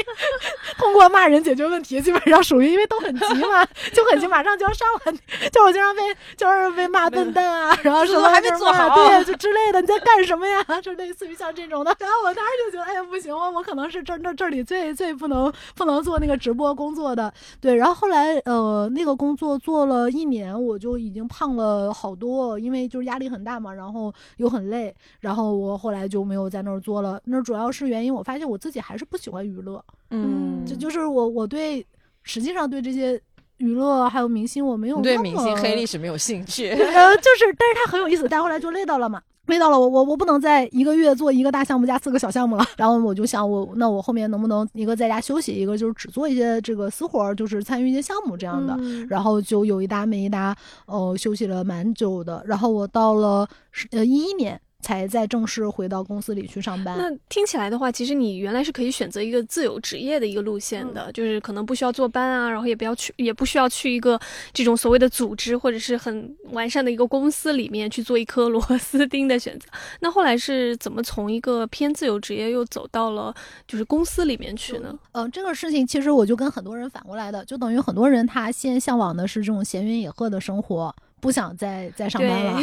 [0.77, 5.15] 通过骂人解决问题，基本上属于因为都很急嘛， 就很急，马上就要上完，
[5.51, 6.01] 就我经常被
[6.35, 10.63] 就是被骂笨蛋啊， 然后什么还没做好对，就之类的，你在干什么呀？
[10.81, 11.95] 就类似于像这种的。
[11.99, 17.31] 然后我当时就觉得，哎呀，不行，我我可能是这这这里最最不能不能做那个直播工作的。
[17.59, 27.21] 对，然后后来呃那个工作做了一年，我就已经胖了好多，因为就是压力很大嘛，然后又很累，然后我后来就没有在那儿做了。
[27.25, 31.85] 那主要是原因，我发现我自己还是不喜欢娱乐，嗯，这就是我我对
[32.23, 33.19] 实际上对这些
[33.57, 49.05] 娱乐还有明星我没有对明星黑历史没有兴趣， 呃，就是，但是他很有意思，但后来就累到了嘛，累到了我，我我不能在一个月做一个大项目加四个小项目了，然后我就想我，那我后面能不能一个在家休息，一个就是只做一些这个私活，就是参与一些项目这样的，嗯。
[49.09, 50.55] 然后就有一搭没一搭，
[50.87, 56.97] 呃，休息了蛮久的，然后我到了是呃一一年才再正式回到公司里去上班。
[56.97, 64.19] 那听起来的话，其实你原来是可以选择一个自由职业的一个路线的，就是可能不需要坐班啊，然后也不要去，也不需要去一个
[64.51, 69.67] 这种所谓的组织或者是很完善的一个公司里面去做一颗 螺丝钉的选择。
[69.99, 73.33] 那后来是怎么从一个偏自由职业又走到了
[73.67, 74.97] 就是公司里面去呢？
[75.11, 82.59] 嗯、这个事情其实我就跟很多人反过来的，就等于很多人他先向往的是这种闲云野鹤的生活，不想再再上班了。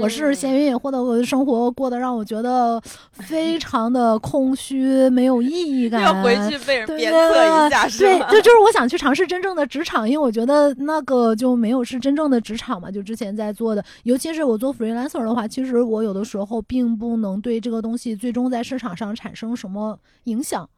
[0.00, 2.80] 我是闲云野鹤的，我的生活过得让我觉得
[3.12, 6.00] 非常的空虚，没有意义感。
[6.02, 8.30] 要回去被人对鞭策一下是对，吗？
[8.30, 20.68] 就就是我想去尝试真正的职场，因为我觉得那个就没有是真正的职场嘛，就之前在做的，尤其是我做 freelancer 的话，其实我有的时候并不能对这个东西最终在市场上产生什么影响。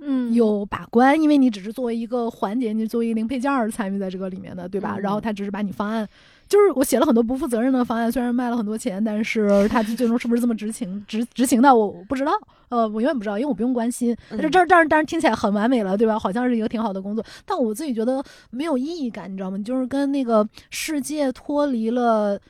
[0.00, 4.94] 嗯，有把关，因为你只是作为一个环节，你作为一个零配件儿参与在这个里面的，对吧？
[4.96, 6.08] 嗯然后他只是把你方案，
[6.48, 12.32] 就是我写了很多不负责任的方案，虽然卖了很多钱，但是他最终是不是这么执行执执行的，我我不知道，
[12.70, 14.16] 呃，我永远不知道，因为我不用关心。
[14.30, 16.18] 嗯这这当然当然听起来很完美了，对吧？
[16.18, 19.56] 好像是一个挺好的工作，但我自己觉得没有意义感，你知道吗？
[19.56, 22.40] 你就是跟那个世界脱离了，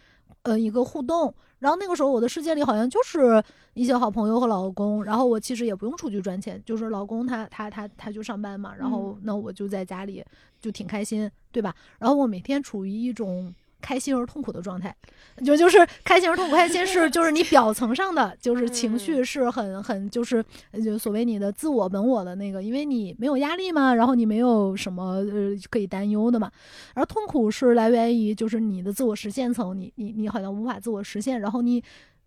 [0.42, 1.34] 呃，一个互动。
[1.58, 3.42] 然后那个时候我的世界里好像就是
[3.74, 10.24] 一些好朋友和老公，然后我其实也不用出去赚钱，就是老公他他他他就上班嘛，然后那我就在家里
[10.60, 11.74] 就挺开心，对吧？
[11.98, 14.94] 然后我每天处于一种开心而痛苦的状态，
[15.44, 16.54] 就就是开心而痛苦。
[16.56, 26.50] 开心是 就是你表层上的就是情绪是很很就是呃就所谓你的自我本我的那个，因为你没有压力嘛，然后你没有什么呃可以担忧的嘛。
[26.94, 31.82] 而痛苦是来源于就是你的自我实现层，你你你好像无法自我实现，然后你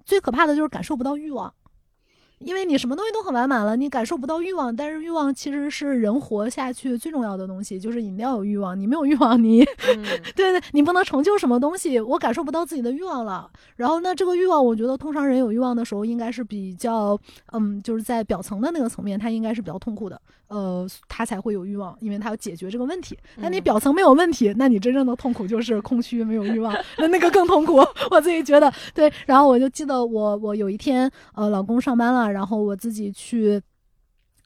[0.05, 1.53] 最可怕的就是感受不到欲望。
[2.43, 10.03] 因为你什么东西都很完满了，你感受不到欲望，但是欲望其实是人活下去最重要的东西，就是你要有欲望，你没有欲望，你嗯
[10.35, 13.49] 对对，你不能成就什么东西，我感受不到自己的欲望了。
[13.75, 17.17] 然后那这个欲望，我觉得通常人有欲望的时候，应该是比较，
[17.53, 20.19] 嗯，就是在表层的那个层面，他应该是比较痛苦的，
[20.51, 23.17] 呃，他才会有欲望，因为他要解决这个问题。
[23.37, 27.77] 那你嗯表层没有问题，那你真正的痛苦就是空虚，没有欲望，那那个更痛苦。
[28.11, 29.11] 我自己觉得对。
[29.25, 33.61] 然后我就记得我我有一天，呃，老公上班了，然后我自己去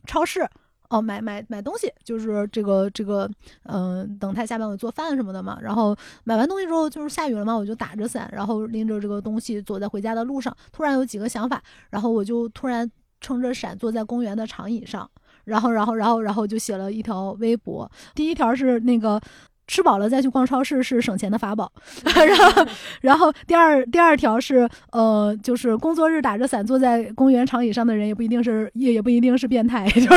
[0.06, 0.48] 超市。
[0.88, 3.28] 哦，买买买东西，就是这个这个，
[3.64, 5.58] 嗯、等他下班我做饭什么的嘛。
[5.60, 10.56] 然后买完东西之后，就是下雨了嘛，我就打着伞，然后拎着这个东西走在回家的路上。
[10.72, 12.90] 突然有几个想法，然后我就突然
[13.20, 15.10] 撑着伞坐在公园的长椅上，
[15.46, 17.90] 然后然后然后然后就写了一条微博。
[18.14, 19.22] 第一条是那个。
[19.68, 21.72] 吃饱了再去逛超市是省钱的法宝，
[22.06, 22.68] 然后，
[23.02, 30.08] 然后第二第二条是呃，就是工作日打着伞坐在公园长椅上的人也不一定是也也不一定是变态，就是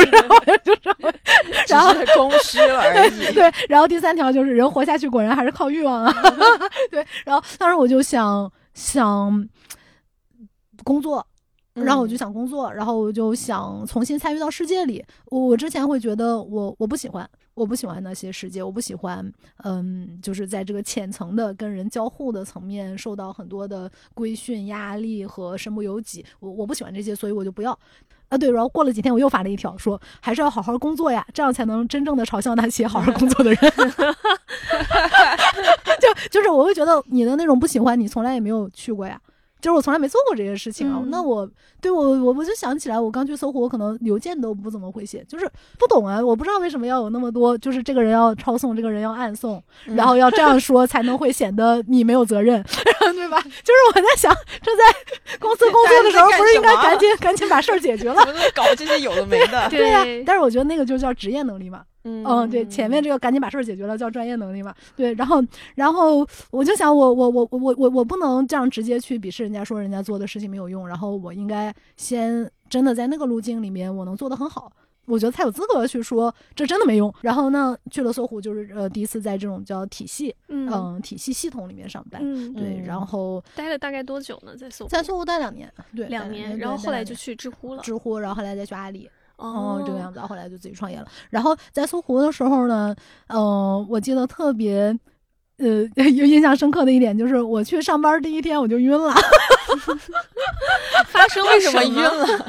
[0.63, 0.81] 就是，
[1.65, 3.33] 只然后是空虚了而已。
[3.33, 6.13] 对，然后第三条就是人活下去果然还是靠欲望啊。
[6.91, 9.49] 对，然后当时我就想想
[10.83, 11.25] 工作，
[11.83, 15.03] 然后我就想工作，然后我就想重新参与到世界里。
[15.25, 19.31] 我我之前会觉得我我不喜欢，我不喜欢那些世界，我不喜欢，
[19.63, 26.25] 嗯，就是在这个浅层的跟人交互的层面受到很多的规训、压力和身不由己。
[26.39, 27.77] 我我不喜欢这些，所以我就不要。
[28.29, 33.59] 啊，对，然后过了几天，我又发了一条，说还是要好好工作呀，这样才能真正的嘲笑那些好好工作的人。
[35.99, 39.19] 就就是我会觉得你的那种不喜欢，你从来也没有去过呀。
[39.61, 40.99] 就是我从来没做过这些事情啊。
[41.01, 41.49] 嗯那我
[41.81, 52.63] 对我我我就想起来，我刚去搜狐，我可能邮件都不怎么会写，就是不懂啊，我不知道为什么要有那么多，就是这个人要抄送，这个人要暗送，嗯然后要这样说才能会显得你没有责任，
[53.13, 53.41] 对吧？
[53.41, 59.67] 就是我在想，这在公司工作的时候，不是应该赶紧赶紧把事儿解决了搞这些有的没的。
[59.69, 61.81] 对呀、但是我觉得那个就叫职业能力嘛。
[62.03, 64.73] 嗯嗯，对，前面这个赶紧把事儿解决了，叫专业能力嘛。
[64.95, 65.43] 对，然后，
[65.75, 74.71] 然后我就想我，我，我，我，我，我，我不能这样直接去鄙视人家，说人家做的事情没有用，然后我应该先真的在那个路径里面，我能做得很好。
[75.05, 77.11] 我觉得才有资格去说这真的没用。
[77.21, 82.21] 然后呢，去了搜狐，就是呃第一次在这种叫体系，嗯嗯，体系系统里面上班。
[82.23, 84.55] 嗯，对，嗯然后待了大概多久呢？
[84.55, 87.81] 在搜在搜狐待两年，对，两年，然后后来就去知乎了。
[87.81, 89.09] 知乎，然后后来再去阿里。
[89.39, 91.07] 哦哦，这个样子，后来就自己创业了。
[91.29, 92.95] 然后在搜狐的时候呢，
[93.27, 94.97] 嗯、我记得特别。
[95.61, 95.83] 呃，
[96.15, 99.13] 有印象深刻的一点就是，我去上班第一天我就晕了。
[101.07, 102.21] 发生了为什么么晕了？
[102.21, 102.39] 我不知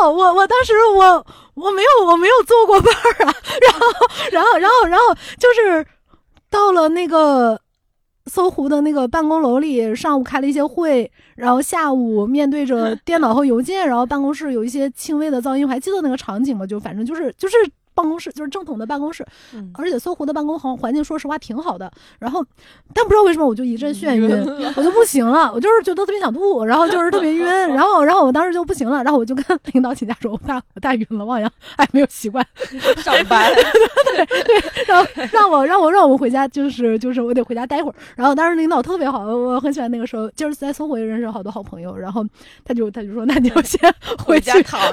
[0.00, 3.86] 道，我我当时我我没有我没有坐过班儿啊， 然后
[4.30, 5.86] 然后然后然后就是
[6.48, 7.60] 到了那个
[8.26, 16.66] 搜狐的那个办公楼里，上午开了一些会，然后下午面对着 电脑和邮件，然后办公室有一些轻微的噪音，我还记得那个场景吗？
[16.66, 17.56] 就反正就是就是。
[17.94, 19.24] 办公室就是正统的办公室，
[19.54, 21.90] 嗯而且搜狐的办公环环境说实话挺好的。
[22.18, 22.44] 然后，
[22.94, 24.30] 但不知道为什么我就一阵眩晕，
[24.76, 32.46] 我就不行了，我就是觉得特别想吐，然后就是特别晕， 然后然后我当时就不行了，然后我就跟 领导请假说，我太我太晕了，望洋还没有习惯，
[32.98, 33.50] 上班，
[34.86, 37.94] 然后让我让我让我回家，就是就是我得回家待会儿。
[38.16, 42.24] 然后当时领导特别好，我很喜欢那个时候，就是在搜狐也认识了好多好朋友，然后
[42.64, 43.80] 他就他就说，那你就先
[44.24, 44.92] 回家缓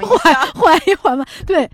[0.54, 1.24] 缓一缓吧。
[1.46, 1.68] 对，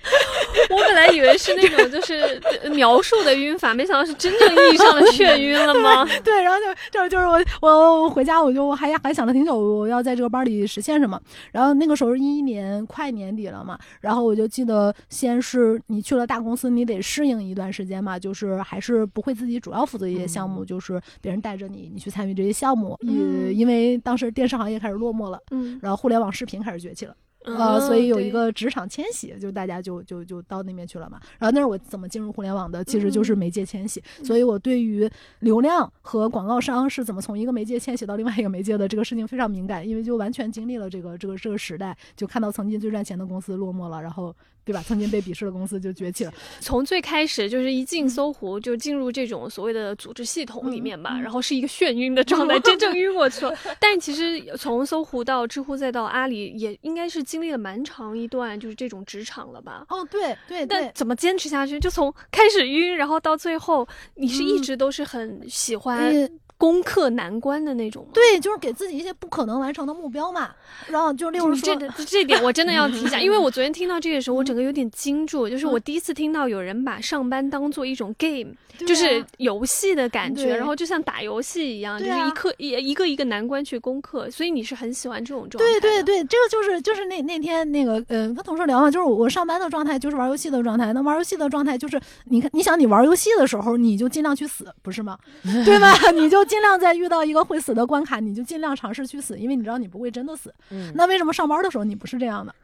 [0.70, 6.06] 我本来以为是那种就是呃描述的晕法，没想到是真正意义上的眩晕了吗？
[6.22, 11.20] 对，然后就就就是我我我回家我就还还想了挺久，我要在这个班里实现什么。
[11.52, 22.96] 然后那个时候一一年快年底了嘛，然后我就记得先是你去了大公司，你得适应一段时间嘛，就是还是不会自己主要负责一些项目，就是别人带着你，你去参与这些项目。
[23.02, 25.38] 嗯呃，因为当时电视行业开始落寞了。
[25.50, 27.14] 嗯，然后互联网视频开始崛起了，
[27.46, 31.20] 呃，所以有一个职场迁徙，就大家就就就到那边去了嘛。
[31.38, 34.02] 然后那是我怎么进入互联网的，其实就是媒介迁徙。
[34.24, 35.08] 所以我对于
[35.40, 44.34] 流量和广告商是怎么从一个媒介迁徙到另外一个媒介的这个事情非常敏感，因为就完全经历了这个这个这个时代，就看到曾经最赚钱的公司落寞了，然后
[44.66, 44.82] 对吧？
[44.84, 46.34] 曾经被鄙视的公司就崛起了。
[46.58, 53.54] 从最开始就是一进搜狐就进入这种所谓的组织系统里面吧，然后是一个眩晕的状态， 真正晕过去了。
[53.78, 59.86] 但其实从搜狐到知乎再到阿里，也应该是经历了蛮长一段就是这种职场了吧。
[59.88, 61.78] 哦，对对对，但怎么坚持下去？
[61.78, 68.10] 就从开始晕，然后到最后，你是一嗯直都是很喜欢呃攻克难关的那种吗？
[68.14, 70.50] 对，就是给自己一些不可能完成的目标嘛。
[70.88, 85.80] 然后就例如说这，这点我真的要提一下， 因为我昨天听到这个时候，我整个有点惊住，就是我第一次听到有人把上班当做一种 game，对就是啊游戏的感觉，对然后就像打游戏一样，就是一刻一一个一个难关去攻克，所以你是很喜欢这种状态。
[85.80, 95.18] 对对对，这个就是就是那那天那个呃跟同事聊嘛，就是我上班的状态就是玩游戏的状态，那玩游戏的状态就是你看你想你玩游戏的时候你就尽量去死，不是吗？
[95.64, 95.92] 对吧？
[96.12, 100.54] 你就尽量在遇到一个会死的关卡，你就尽量尝试去死，因为你知道你不会真的死。
[100.70, 102.54] 嗯那为什么上班的时候你不是这样的？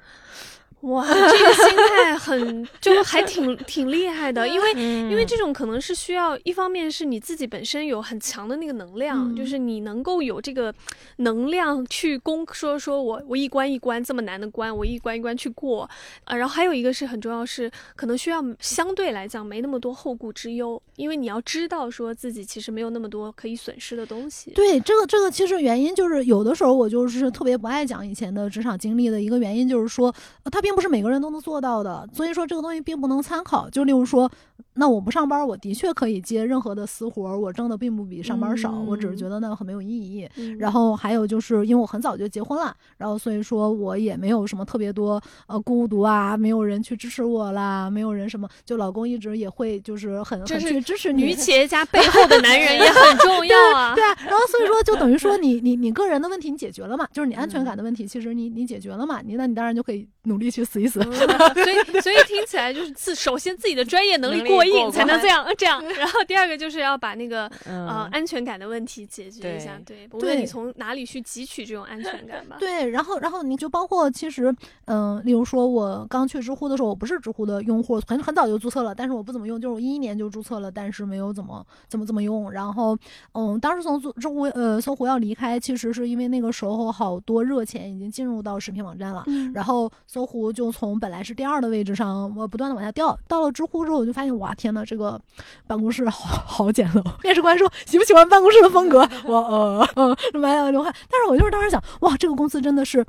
[0.83, 5.03] 哇， 这个心态很就还挺挺厉害的，因为嗯。
[5.12, 10.75] 因为这种可能是需要，一方面是你自己本身有很强的那个能量，嗯就是你能够有这个
[11.16, 15.88] 能量去攻，说说我我一关一关这么难的关，我一关一关去过，
[16.25, 24.51] 啊，然后还有一个是很重要是，可能需要相对来讲没那么多后顾之忧，因为你要知道说自己其实没有那么多可以损失的东西。
[24.53, 33.69] 对，这个这个其实原因就是有的时候我就是特别不爱讲以前的职场经历的一个原因，就是说呃它并不是每个人都能做到的，所以说这个东西并不能参考。
[33.71, 34.31] 就例如说，
[34.75, 40.29] 那我不上班，我的确可以接任何的私活儿，我挣的并不比上班少，我只是觉得那个很没有意义。
[40.37, 51.23] 嗯然后还有就是因为我很早就结婚了，然后所以说我也没有什么特别多呃孤独啊，没有人去支持我啦，没有人什么，就老公一直也会就是很很去支持你。
[51.23, 53.95] 女企业家背后的男人也很 重要啊。
[53.95, 61.01] 对啊，然后所以说就等于说 你你你个人的问题你解决了嘛，就是你安全感的问题，其实你你解决了嘛，你那你当然就可以努力去死一死。
[61.01, 61.13] 嗯
[61.55, 65.83] 所以所以听起来就是自首先自己的专业能力过过硬，才能这样这样。
[65.98, 72.57] 然后第二个就是要把那个嗯呃安全感的问题解决一下，对，无论你从哪里去汲取这种安全感吧。
[72.61, 74.55] 对，然后然后你就包括其实，
[74.87, 82.51] 嗯、例如说我刚去知乎的时候，我不是知乎的用户，很很早就注册了，但是我不怎么用，就是我一一年就注册了，但是没有怎么怎么怎么用。
[82.51, 82.96] 然后，
[83.33, 89.25] 嗯，当时从知知乎呃搜狐要离开，其实是因为那个时候好多热钱已经进入到视频网站了。
[89.27, 93.19] 嗯，然后搜狐就从本来是第二的位置上，我不断的往下掉。
[93.27, 95.21] 到了知乎之后，我就发现，哇，天呐，这个
[95.67, 97.03] 办公室好 好简陋。
[97.23, 99.09] 面试官说喜不喜欢办公室的风格？
[99.25, 100.92] 我呃呃满脸流汗。
[101.11, 103.05] 但是我就是当时想，哇，这个公司真的是。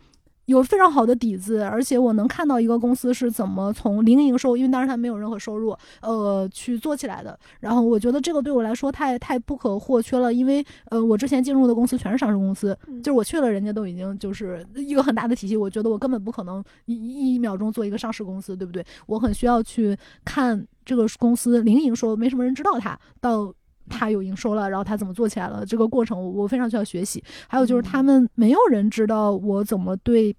[0.45, 7.37] 有非常好的底子，而且我能看到一个公司是怎么从零营收，因为当时它没有任何收入，呃，去做起来的。
[7.61, 18.85] 然后我觉得这个对我来说太太不可或缺了，因为呃，我之前进入的公司全是上市公司，嗯就是我去了，人家都已经就是一个很大的体系，我觉得我根本不可能一一一秒钟做一个上市公司，对不对？
[19.05, 23.53] 我很需要去看这个公司零营收，没什么人知道它，到
[23.89, 27.23] 它有营收了，然后他怎么做起来了，这个过程我我非常需要学习。
[27.47, 30.35] 还有就是他们没有人知道我怎么对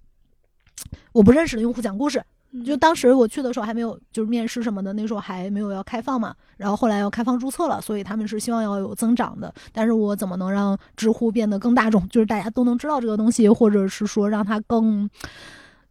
[1.13, 2.23] 我不认识的用户讲故事，
[2.53, 6.35] 嗯就当时我去的时候还没有，就是面试什么的，那时候还没有要开放嘛。
[6.57, 9.53] 然后后来要开放注册了，所以他们是希望要有增长的。
[9.73, 15.09] 但是我怎么能让知乎变得更大众，就是大家都能知道这个东西，或者是说让它更。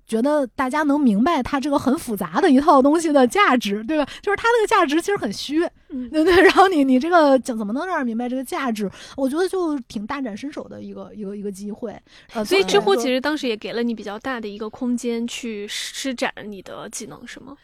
[0.05, 4.05] 觉得大家能明白它这个很复杂的一套东西的价值，对吧？
[4.21, 6.35] 就是它那个价值其实很虚，嗯对 对？
[6.41, 8.89] 然后你你这个怎怎么能让人明白这个价值？
[9.15, 11.97] 我觉得就挺大展身手的一个一个一个机会。
[12.33, 17.55] 呃，所以知乎其实实当时也给了你比较大的一个空间去施展你的技能，是吗？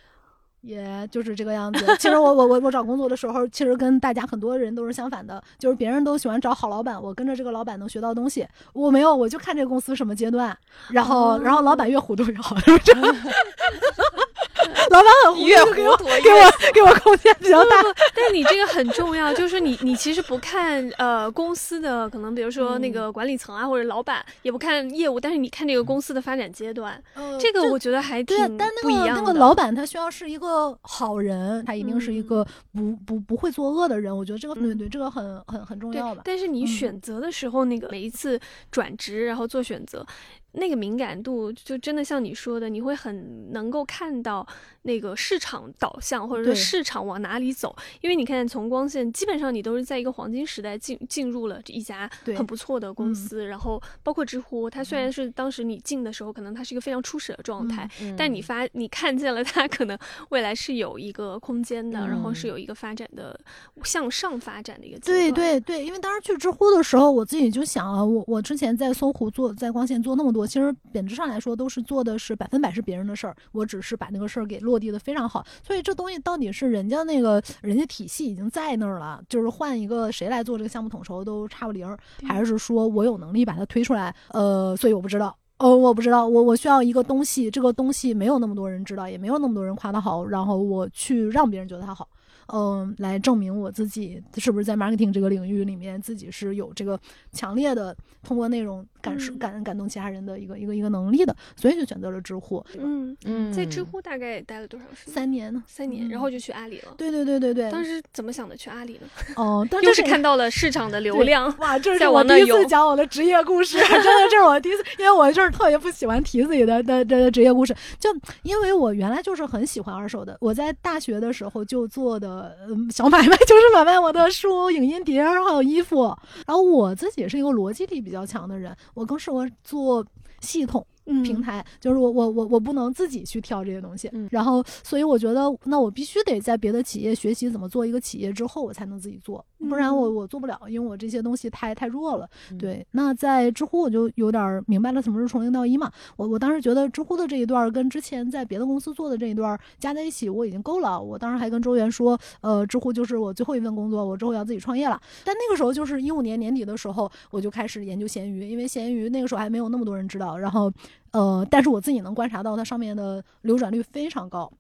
[0.62, 1.86] 也就是这个样子。
[1.98, 10.58] 其实我我我我找工作的时候，其实跟大家很多人都是相反的，就是别人都喜欢找好老板，我跟着这个老板能学到东西，我没有，我就看这个公司什么阶段，
[10.90, 12.94] 然后、哦然后老板越糊涂越好，是不是？
[14.90, 17.82] 老板很糊越涂，给我糊涂给我 给我空间比较大。
[17.82, 28.38] 不不，但是你这个很重要，就是你你其实不看呃公司的可能，比如说那个管理层啊或者老板，也不看业务，但是你看这个公司的发展阶段，呃这个我觉得还挺
[28.82, 29.14] 不一样的。
[29.16, 34.16] 个那个老板他需要是一个好人，他一定是一嗯个不不不会作恶的人。
[34.16, 36.22] 我觉得这个对嗯对，这个很很很重要吧，。
[36.26, 38.40] 但是你嗯选择的时候，那个每一次
[38.72, 40.06] 转职然后做选择，
[40.54, 44.46] 那个敏感度就真的像你说的，你会很能够看到
[44.82, 47.76] 那个市场导向，或者说市场往哪里走。
[48.02, 53.16] 因为你看，从光线基本上你都是在一个黄金时代进进入了一家很不错的公嗯。
[53.16, 59.98] 司，然后包括知乎，它虽然是当时你进的时候，可能它是一个非常初始的状态，嗯但你发你看见了它可能
[60.30, 62.50] 未来是有一个空间的，然后是嗯。
[62.50, 63.40] 有一个发展的
[63.84, 65.32] 向上发展的一个对。
[65.32, 75.46] 对对，因为当时去知乎的时候，我自己就想啊，我我之前在搜狐做，在光线做那么多，其实本质上来说都是做的是百分百是别人的事儿，我只是把那个事儿给落地的非常好。
[75.66, 84.14] 所以这东西到底是人家那个人家体系已经在那儿了，就是换一个谁来做这个项目统筹都差不离儿，还是说我有能力把它推出来？
[84.30, 85.36] 呃，所以我不知道。
[85.58, 92.08] 呃，我不知道，我我需要一个东西，这个东西没有那么多人知道，也没有那么多人夸它好，然后我去让别人觉得它好。
[92.52, 96.98] 嗯，来证明我自己是不是在 marketing 这个领域里面自己是有这个
[97.34, 102.64] 强烈的通过内容感受、嗯感感动其他人的一个一个一个能力的，所以就选择了知乎。
[102.78, 105.14] 嗯，嗯在知乎大概待了多少时间？
[105.14, 105.64] 三年呢？
[105.68, 106.94] 三年，嗯然后就去阿里了。
[106.98, 107.70] 对对对对对。
[107.72, 109.08] 当时怎么想的去阿里呢？
[109.38, 118.10] 哦，但 又这是看到了市场的流量，哇，这 是我第一次讲我的职业故事，真的，这是我第一次，因为我就是特别不喜欢提自己的的的的职业故事，就
[118.44, 126.04] 因为我原来就是很喜欢二手的，我在大学的时候就做的嗯小买卖，就是买卖我的书、影音碟儿还有衣服，
[126.46, 130.06] 然后我自己是一个逻辑力比较强的人，我更适合做
[130.42, 130.86] 系统。
[131.12, 142.30] 嗯平台，就是我我我我不能自己去挑这些东西，嗯然后所以我觉得那我必须得在别的企业学习怎么做一个企业之后，我才能自己做，不然我嗯我做不了，因为我这些东西太太弱了。
[142.52, 145.92] 嗯对，那在知乎我就有点儿明白了什么是从零到一嘛。
[146.16, 151.00] 我我当时觉得知乎的这一段儿跟之前在别的公司做的这一段儿加在一起，我已经够了。
[151.02, 155.00] 我当时还跟周源说，呃，知乎就是我最后一份工作，我之后要自己创业了。
[155.26, 160.38] 但那个时候就是一五年年底的时候，我就开始研究闲鱼，因为闲鱼那个时候还没有那么多人知道。
[160.38, 160.72] 然后，
[161.12, 164.52] 呃，但是我自己能观察到它上面的流转率非常高。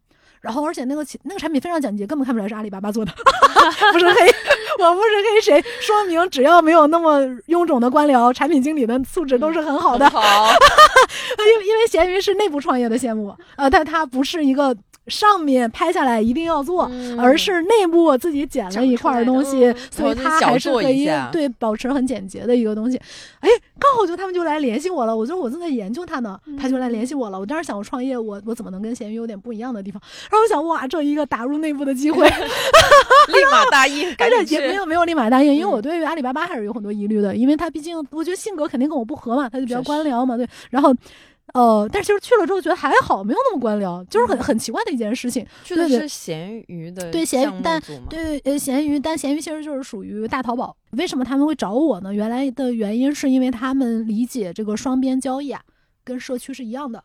[0.41, 3.11] 然后，而且那个企那个产品非常简洁，根本看不出来是阿里巴巴做的，
[3.91, 4.27] 不是黑，
[4.79, 10.09] 我不是黑谁，说明只要没有那么臃肿的官僚，产品经理的素质都是很好的。
[10.09, 10.21] 好，
[11.39, 14.75] 因为因为闲鱼是内部创业的项目，呃，但它不是一个
[15.09, 22.97] 上面拍下来一定要做，嗯而是内部我自己剪了一块儿东西，所以它还是可以对保持很简洁的一个东西。
[23.39, 23.49] 哎，
[23.79, 27.39] 刚好就他们就来联系我了，我就我正在研究它呢，他就来联系我了。
[27.39, 30.01] 我当时想我创业，我我怎么能跟闲鱼有点不一样的地方？
[30.29, 32.27] 然后我想哇，这一个打入内部的机会
[33.27, 40.93] 立马答应，赶但是也没有没有立马答应，因为嗯我对于阿里巴巴还是有很多疑虑的，因为他毕竟我觉得性格肯定跟我不合嘛，他就比较官僚嘛，对，然后。
[41.53, 45.45] 呃，但是其实去了之后觉得还好，没有那么官僚，就是很很奇怪的一件事情。
[45.63, 50.75] 去的是闲鱼的对闲鱼但对，呃，闲鱼，但闲鱼其实就是属于大淘宝。
[50.91, 52.13] 为什么他们会找我呢？
[52.13, 55.61] 原来的原因是因为他们理解这个双边交易啊，
[56.03, 57.03] 跟社区是一样的。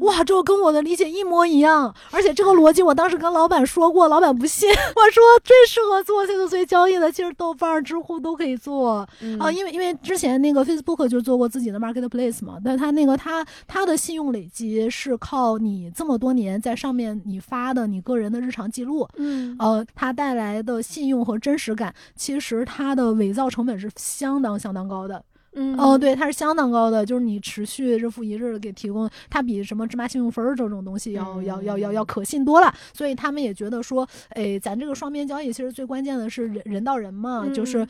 [0.00, 4.68] 哇，这个跟我的理解一模一样，而且这个逻辑我当时跟老板说过，老板不信。
[4.96, 9.06] 我说最适合做 C to C 交易的，其实豆瓣、知乎都可以做。
[9.20, 25.22] 嗯啊，因为因为之前那个 Facebook 就做过自己的 marketplace 嘛，但他那个他他的信用累积是靠你这么多年在上面你发的你个人的日常记录，嗯呃，它带来的信用和真实感，其实它的伪造成本是相当相当高的。
[25.54, 32.72] 嗯哦、对，它是相当高的，就是你持续日复一日的给提供，它比什么芝麻信用分儿这种东西要、要要要要可信多了。
[32.92, 37.88] 所以他们也觉得说，哎，咱这个双边交易其实最关键的是人人到人嘛，就是嗯。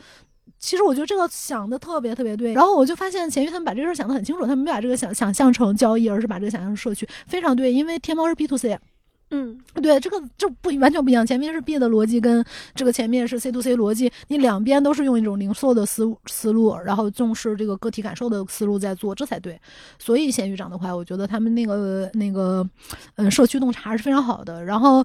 [0.57, 7.71] 其实我觉得这个想的特别特别对，然后我就发现闲鱼他们把这个事儿想得很清楚，他们没把这个想想象成交易，而是把这个想象成社区，非常对。
[7.71, 8.77] 因为天猫是 B to C，
[9.31, 11.25] 嗯对，这个就不完全不一样。
[11.25, 19.59] 前面是 B 的逻辑，跟这个前面是 C to C 逻辑，你两边都是用一种零售的思思路，然后重视这个个体感受的思路在做，这才对。
[19.97, 22.67] 所以咸鱼长得快，我觉得他们那个那个
[23.15, 24.63] 嗯社区洞察是非常好的。
[24.65, 25.03] 然后，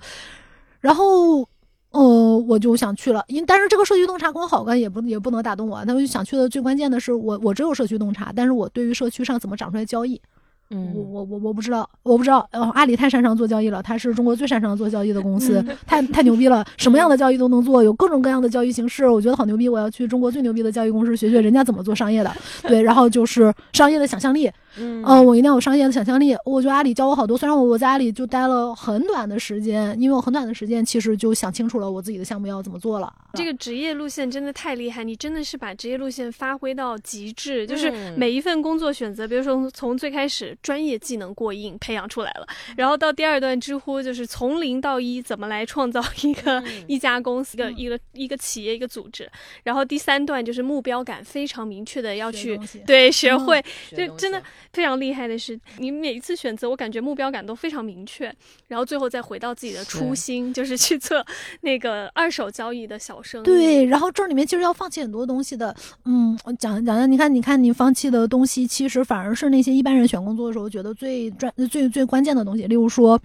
[0.81, 1.49] 然后。
[1.95, 5.85] 呃，我就想去了，因但是这个社区洞察光好干也不也不能打动我。
[5.85, 10.34] 他们想去的最关键的是我，我只有社区洞察，但是我对于社区上怎么长出来交易，我
[10.71, 12.49] 嗯，我我我我不知道，我不知道。
[12.53, 19.69] 呃，阿里太擅长做交易了，它是中国最擅长做交易的公司，太太牛逼了，什么样的交易都能做，有各种各样的交易形式，我觉得好牛逼。
[19.69, 22.33] 我要去中国最牛逼的交易公司学学人家怎么做商业的。
[22.67, 26.35] 对，然后就是商业的想象力，嗯嗯、我一定要有商业的想象力。
[26.45, 33.13] 我觉得阿里教我好多，虽然我我在阿里就待了很短的时间，因为我很短的时间其实就想清楚了我自己的项目要怎么做了。
[33.35, 42.47] 这个职业路线真的太厉害，你真的是把职业路线发挥到极致，就是嗯每一份工作选择，比如说从从最开始专业技能过硬培养出来了，
[42.77, 49.31] 然后到第二段知乎就是从零到一怎么来创造一个、 一家公司、一个一个一个企业、一个组织，
[49.63, 53.65] 然后第三段就是目标感非常明确的要去学对学嗯会，
[53.97, 54.43] 就真的
[54.73, 58.35] 非常厉害的是，你每一次选择，我感觉目标感都非常明确，
[58.67, 60.25] 然后最后再回到自己的初是。
[60.25, 61.23] 心，就是去做
[61.61, 63.45] 那个二手交易的小生意。
[63.45, 65.75] 对，然后这里面其实要放弃很多东西的。
[66.07, 73.21] 嗯，我讲讲讲，你看，你看，你放弃的东西，其实反而是那些一般人选工作的时候觉得最专、最最关键的东西，例如说。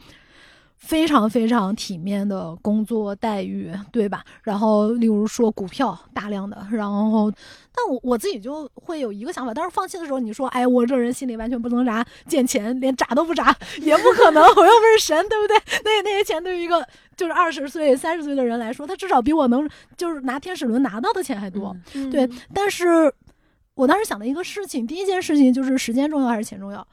[0.82, 4.24] 非常非常体面的工作待遇，对吧？
[4.44, 7.30] 然后，例如说股票大量的，然后，
[7.76, 13.54] 但我我自己就会有一个想法，但是放弃的时候，你说，哎，我这人心里完全不挣扎，见钱连眨都不眨，
[13.84, 15.82] 也不可能，我又不是神，对不对？
[15.84, 16.82] 那那些钱对于一个
[17.18, 21.76] 就是二十岁、三十岁的人来说，他至少比我能就是拿天使轮拿到的钱还多。
[21.94, 23.14] 嗯对，但是
[23.76, 26.88] 我当时想的一个事情，第一件事情就是时间重要还是钱重要？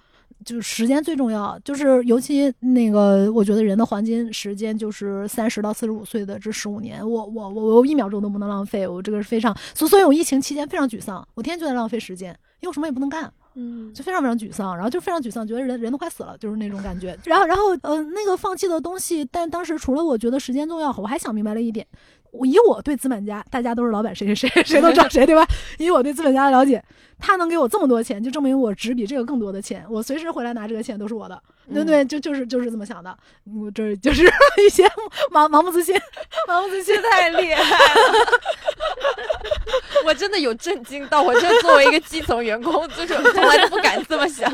[0.44, 12.30] 就是时间最重要，就是尤其那个，我觉得人的黄金时间就是三十到四十五岁的这十五年，我我我我一秒钟都不能浪费，我这个是非常，所所以我疫情期间非常沮丧，我天天就在浪费时间，
[12.60, 13.32] 因为我什么也不能干。
[13.58, 17.18] 嗯就非常非常沮丧，然后就非常沮丧，觉得人人都快死了，就是那种感觉。
[17.24, 25.46] 然后，然后，呃，那个放弃的东西，但当时除了我觉得时间重要，我还想明白了一点，我以我对资本家，大家都是老板，谁谁谁谁都知道 谁，对吧？
[25.78, 26.82] 以我对资本家的了解，
[27.18, 31.40] 他能给我这么多钱，就证明我值比这个更多的钱，我随时回来拿这个钱都是我的，
[31.72, 32.04] 对不对？
[32.04, 33.16] 就就是就是这么想的。
[33.56, 34.24] 我这就是
[34.66, 34.84] 一些
[35.30, 35.94] 盲盲目自信，
[36.48, 36.96] 盲目自信。
[37.02, 38.28] 太厉害了！
[40.04, 44.50] 我真的有震惊到，我这作为一个基层员工，就是从来都不敢这么想，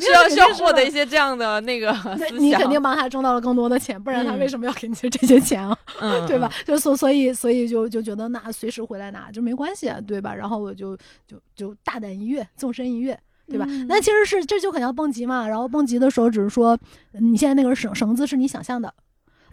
[0.00, 5.76] 需要需要获得一些这样的那个对思想你肯定帮他挣到了更多的钱，不然他嗯为什么要给你这些钱啊？
[6.00, 6.50] 嗯，对吧？
[6.64, 10.34] 就所所以所以就就觉得那随时回来拿就没关系，啊，对吧？
[10.34, 10.96] 然后我就
[11.26, 13.18] 就就大胆一跃，纵身一跃。
[13.46, 13.66] 对吧？
[13.68, 15.46] 嗯那其实是这就很像蹦极嘛。
[15.46, 16.74] 然后蹦极的时候，只是说
[17.12, 18.90] 嗯你现在那根绳绳子是你想象的。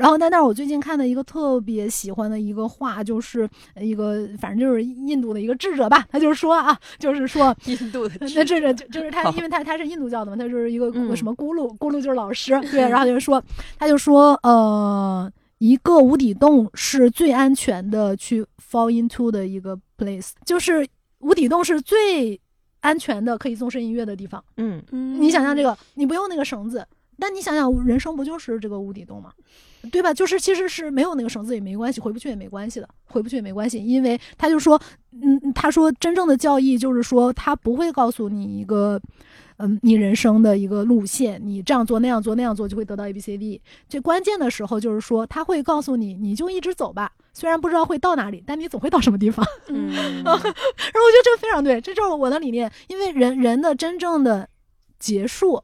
[0.02, 3.48] 然后，但但是我最近看的一个特别喜欢的一个话，就是
[3.80, 13.42] 一个反正就是印度的一个智者吧，他就是说啊，就是说 印度的那智者就就是他，因为他他是印度教的嘛，他就是一个嗯什么咕噜，咕噜就是老师， 对，然后就是说，
[13.78, 20.88] 他就说，呃，一个无底洞是最安全的去 fall into 的一个 place，就是
[21.20, 22.40] 无底洞是最
[22.80, 24.44] 安全的可以纵身一跃的地方。
[24.58, 26.86] 嗯你想象这个，你不用那个绳子。
[27.22, 29.32] 但你想想，人生不就是这个无底洞吗？
[29.92, 30.12] 对吧？
[30.12, 39.02] 就是其实是没有那个绳子也没关系，回不去也没关系的，回不去也没关系，因为他就说，嗯，他说真正的教义就是说，他不会告诉你一个，
[39.58, 43.62] 嗯，你人生的一个路线，你这样做那样做那样做就会得到 A B C D。
[43.88, 49.44] 最关键的时候就是说，他会告诉你，你就一直走吧，虽然不知道会到哪里，但你总会到什么地方。
[49.68, 49.90] 嗯，
[50.24, 52.72] 然后我觉得这个非常对，这就是我的理念。
[52.88, 54.48] 因为人人的真正的
[55.00, 55.62] 结束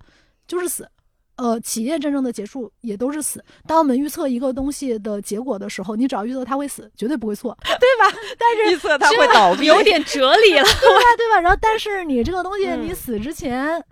[0.48, 0.90] 就是死，
[1.38, 3.44] 呃，企业真正的结束也都是死。
[3.66, 8.18] 当我们预测一个东西的结果的时候，你只要预测它会死，绝对不会错， 对吧？
[8.38, 10.64] 但是预测它会倒闭，有点哲理了。
[10.82, 11.04] 对吧？
[11.18, 11.42] 对吧？
[11.42, 13.84] 然后，但是你这个东西，嗯你死之前，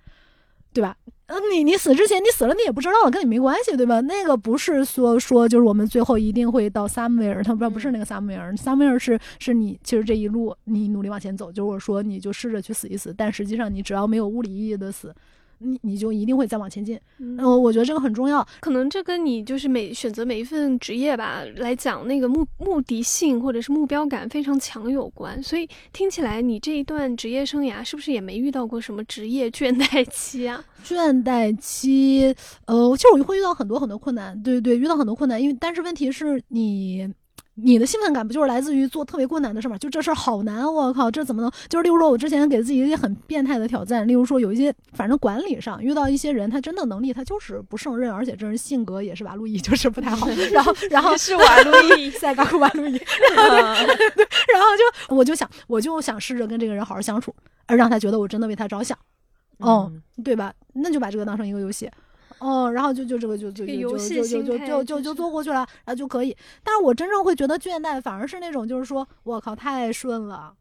[0.74, 0.98] 对吧？
[1.28, 4.00] 呃，你你死之前，你死了你也不知道，跟你没关系，对吧？
[4.02, 15.14] 那个不是说说就是我们最后一定会到 somewhere，它不不是那个 somewhere，somewhere 是是你其实这一路你努力往前走，就是说你就试着去死一死，但实际上你只要没有物理意义的死，
[15.60, 17.00] 你你就一定会再往前进。
[17.20, 18.46] 嗯呃，我觉得这个很重要。
[18.60, 25.42] 可能这跟你就是每选择每一份职业吧来讲，那个目目的性或者是目标感非常强有关。
[25.42, 30.64] 所以听起来你这一段职业生涯是不是也没遇到过什么职业倦怠期啊？
[30.86, 32.36] 倦怠期，
[32.66, 37.12] 呃，其实我会遇到很多很多困难，对对，遇到很多困难，因为但是问题是你。
[37.58, 39.78] 你的兴奋感不就是来自于做特别困难的事吗？
[39.78, 41.50] 就这事儿好难，我靠，这怎么能？
[41.70, 50.28] 就是例如说，我之前给自己一些很变态的挑战，例如说有一些，反正管理上遇到一些人，他真的能力他就是不胜任，而且这人性格也是吧路易，就是不太好。
[50.52, 53.48] 然后，然后是瓦路易， 塞高瓦路易，嗯
[54.52, 54.68] 然后
[55.08, 57.34] 就我就想，我就想试着跟这个人好好相处，
[57.68, 58.98] 而让他觉得我真的为他着想。
[59.60, 59.90] 哦，
[60.22, 60.54] 对吧？
[60.74, 61.90] 那就把这个当成一个游戏，
[62.46, 66.36] 哦，然后就就这个就就就这个游戏就就就就就就做过去了，然后就可以。
[66.64, 70.54] 但是我真正会觉得倦怠，反而是那种就是说，我靠，太顺了。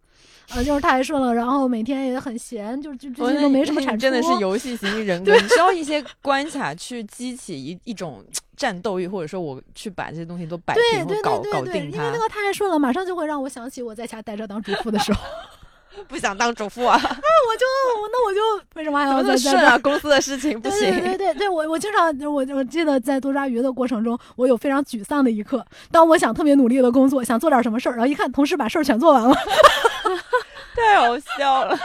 [0.54, 4.02] 呃，就是太顺了，然后每天也很闲，就就我这些都没什么产出。
[4.02, 8.22] 真的是游戏型人格，你需要一些关卡去激起一一种
[8.54, 12.22] 战斗欲，或者说我去把这些东西都摆平或对对搞搞对对对，定它因为那。
[12.22, 15.20] 个太顺了，马上就会让我想起我在家待着当主妇的时候，
[16.08, 17.66] 不想当主妇啊， 我就
[18.12, 19.78] 那我就为什么还要在在？
[19.78, 21.00] 公司的事情不对对。
[21.00, 25.64] 对对对，我我经常我我记得在多抓鱼的过程中，我有非常沮丧的一刻。
[25.90, 29.34] 当我想特别努力的工作，想做点什么事儿，然后一看同事把事儿全做完了，
[30.74, 31.78] 太好笑了。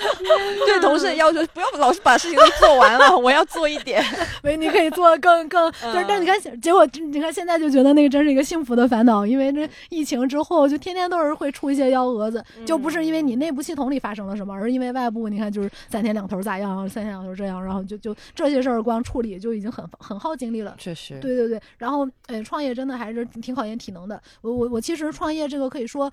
[0.66, 4.02] 对同事的要求，不要老是把事情都做完了，我要做一点。
[4.42, 20.74] 喂，你可以做更更，但是但你看，结果你看现在就觉得那个真是一个幸福的烦恼，因为这疫情之后，就天天都是会出一些幺蛾子，就不是因为你内部系统里发生了什么，而是因为外部，你看就是三天两头咋样，三天两头这样，然后就就这些事儿光处理就已经很很耗精力了。
[20.78, 24.20] 确实，对对对，然后哎，创业真的还是挺考验体能的。
[24.40, 26.10] 我我我其实创业这个可以说，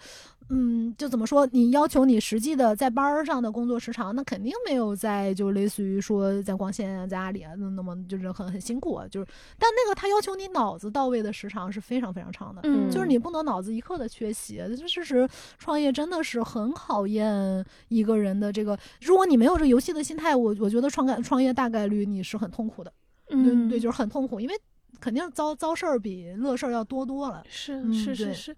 [0.50, 9.06] 嗯，就怎么说，你要求你实际的在班儿上的工作时长，那肯定没有在就类似于说在光线啊，在阿里啊，那那么就是很很辛苦啊。
[9.10, 9.28] 就是，
[9.60, 12.62] 但那个他要求你脑子到位的时长是非常非常长的。
[12.64, 15.28] 嗯就是你不能脑子一刻的缺席，这事实
[15.58, 18.78] 创业真的是很考验一个人的这个。
[19.02, 22.94] 如果你没有这个游戏的心态，我我觉得创干创业大概率你是很痛苦的。
[23.28, 24.56] 对嗯对，就是很痛苦，因为
[25.00, 27.44] 肯定遭遭事儿比乐事儿要多多了。
[27.50, 28.56] 是嗯是是是，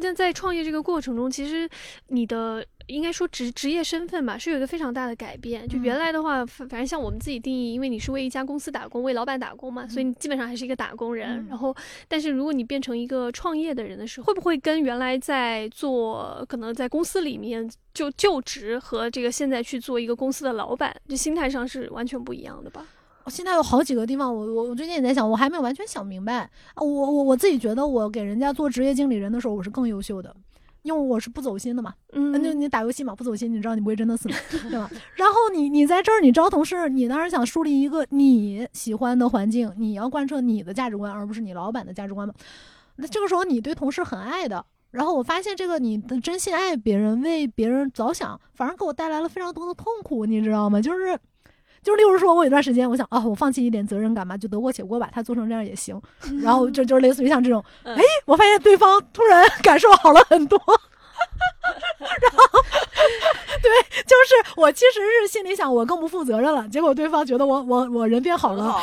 [0.00, 1.68] 那在创业这个过程中，其实
[2.08, 5.66] 你的应该说职职业身份吧，是有一个非常大的改变。
[5.68, 11.38] 就原嗯来的话，反反正像我们自己定义，因为你是为一家公司打工，为老板打工嘛，所以你基本上还是一个打工人。
[11.38, 11.74] 嗯然后，
[12.08, 22.86] 但是如果你变成一个创业的人的时候，会不会跟原来在做可能在公司里面就就职和这个现在去做一个公司的老板，这心态上是完全不一样的吧？
[23.24, 26.38] 我现在有好几个地方，我我我最近也在想，我还没有完全想明白。
[26.74, 30.34] 啊我我我自己觉得，我给人家做职业经理人的时候，我是更优秀的。
[30.82, 34.28] 因为我是不走心的嘛，嗯，那就你打游戏嘛，不走心，你知道你不会真的死，
[34.68, 34.90] 对吧？
[35.14, 42.34] 然后你你在这儿，你招同事，你当然想树立一个你喜欢的环境，你要贯彻你的价值观，而不是你老板的价值观嘛。
[42.96, 50.82] 那这个时候你对同事很爱的，然后我发现这个你的真心爱别人，为别人着想，反而给我带来了非常多的痛苦，你知道吗？
[50.82, 51.16] 就是。
[51.82, 56.00] 就例如说，我有段时间，我想啊，我放弃一点责任感吧，就得过且过吧，他做成这样也行。
[56.40, 60.58] 然后就就是类似于像这种，嗯哎，我发现对方突然 感受好了很多。
[60.58, 62.60] 然后，
[63.62, 63.70] 对，
[64.02, 68.80] 就是我其实是心里想我更不负责任了，结果对方觉得我我我人变好了， 然后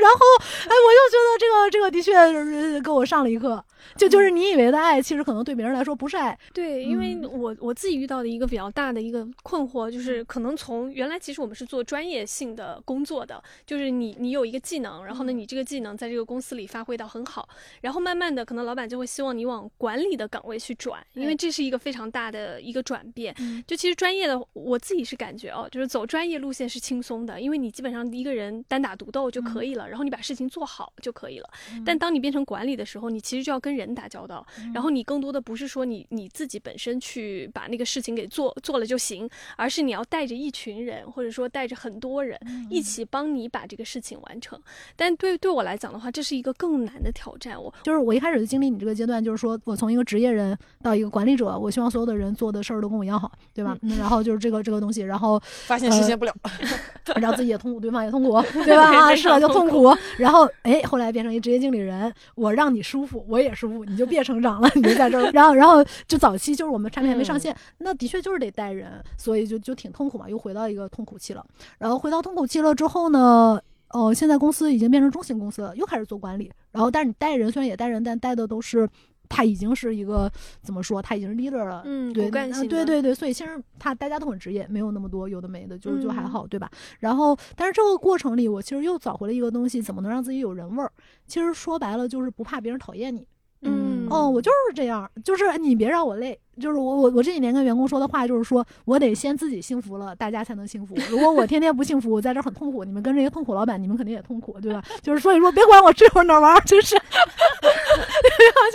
[0.00, 0.18] 然后
[0.64, 3.62] 哎，我就觉得这个这个的确是给我上了一课。
[3.96, 6.38] 就就是你以为的爱，其实可能对别人来说不是爱。
[6.52, 17.48] 对，因为嗯我我自己遇到的一个比较大的一个困惑，就是可能从原来其实我们是做专业性的工作的，就是你你有一个技能，然后呢，你这个技能在这个公司里发挥到很好，
[17.80, 23.34] 然后慢慢的可能老板就会希望你往管理的岗位去转，因为这是一个非常大的一个转变。
[23.40, 31.50] 嗯就其实专业的我自己是感觉哦，就是走专业路线是轻松的，因为你基本上一个人单打独斗就可以了，然后你把事情做好就可以了。
[31.84, 42.38] 但当你变成管理的时候，你其实就要跟人打交道，然后你更多的不是说你你自己本身去把那个事情给做做了就行，而是你要带着一群人，或者说带着很多人
[42.70, 44.60] 一起帮你把这个事情完成。
[44.96, 47.60] 但对对我来讲的话，这是一个更难的挑战。
[47.60, 53.76] 我就是我一开始就经历你这个阶段，就是说我从一个职业人到一个管理者，我希望所有的人做的事儿都跟我一样好，对吧？
[53.82, 56.34] 嗯、然后就是这个这个东西，然后 发现实现不了，
[57.16, 58.94] 然后自己也痛苦，对方也痛苦，对吧？
[58.94, 59.38] 啊，是吧？
[59.38, 59.94] 就痛苦。
[60.18, 65.30] 然后哎，后来变成一职业经理人，我让你舒服，我也舒服，你就别成长了， 你就在这儿。
[65.32, 71.44] 然后然后就早期就是我们产品还没上线，那的确就是得带人，所以就就挺痛苦嘛，又回到一个痛苦期了。
[71.78, 73.60] 然后回到痛苦期了之后呢？
[73.90, 76.52] 哦，现在公司已经变成中型公司了，又开始做管理。
[76.72, 78.86] 然后，但是你带人虽然也带人，但带的都是
[79.30, 80.30] 他已经是一个
[80.62, 81.00] 怎么说？
[81.00, 81.82] 他已经是 leader 了。
[81.86, 86.70] 嗯，对，对对对，所以其实他大家都很职业，没有那么多有的没的，就就还嗯好，对吧？
[87.00, 90.92] 然后，但是这个过程里，我其实又找回了一个东西，怎么能让自己有人味儿？
[91.26, 93.26] 其实说白了，就是不怕别人讨厌你。
[93.62, 96.38] 嗯哦，我就是这样，就是你别让我累。
[96.58, 100.94] 就是我我我这几年跟员工说的话，就是说我得先自己幸福了，大家才能幸福。
[101.10, 104.82] 如果我天天不幸福，我在这儿很痛苦，你们跟这些痛苦老板，你们肯定也痛苦，对吧？
[105.02, 106.96] 就是所以说，别管我这会儿哪儿玩儿， 就是去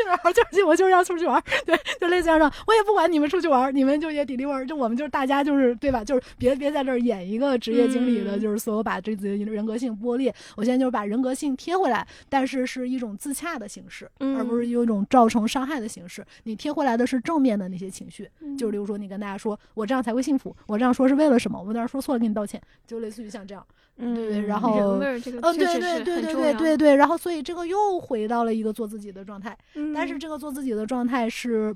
[0.05, 2.51] 哪儿玩儿，就是我就是要出去玩儿，对，就类似这样的。
[2.67, 6.03] 我也不管你们出去玩儿，你们就也 deliver，就我们就是大家就是对吧？
[6.03, 10.33] 就是别别在这儿演一个职业经理的，嗯就是所有把这自己的人格性剥裂。
[10.55, 16.25] 我现在就是把人格性贴回来，但是是一种自洽的形式，嗯而不是有一种造成伤害的形式。
[16.43, 21.59] 你贴回来的是正面的那些情绪，嗯就比如说你跟大家说，我这样才会幸福，我这样说是为了什么？
[21.59, 23.65] 我在这儿说错了，给你道歉，就类似于像这样。
[23.97, 31.75] 嗯对然后嗯这个呃，对对对对对对对，然后所以这个又回到了一个做自己的状态，嗯但是这个做自己的状态是，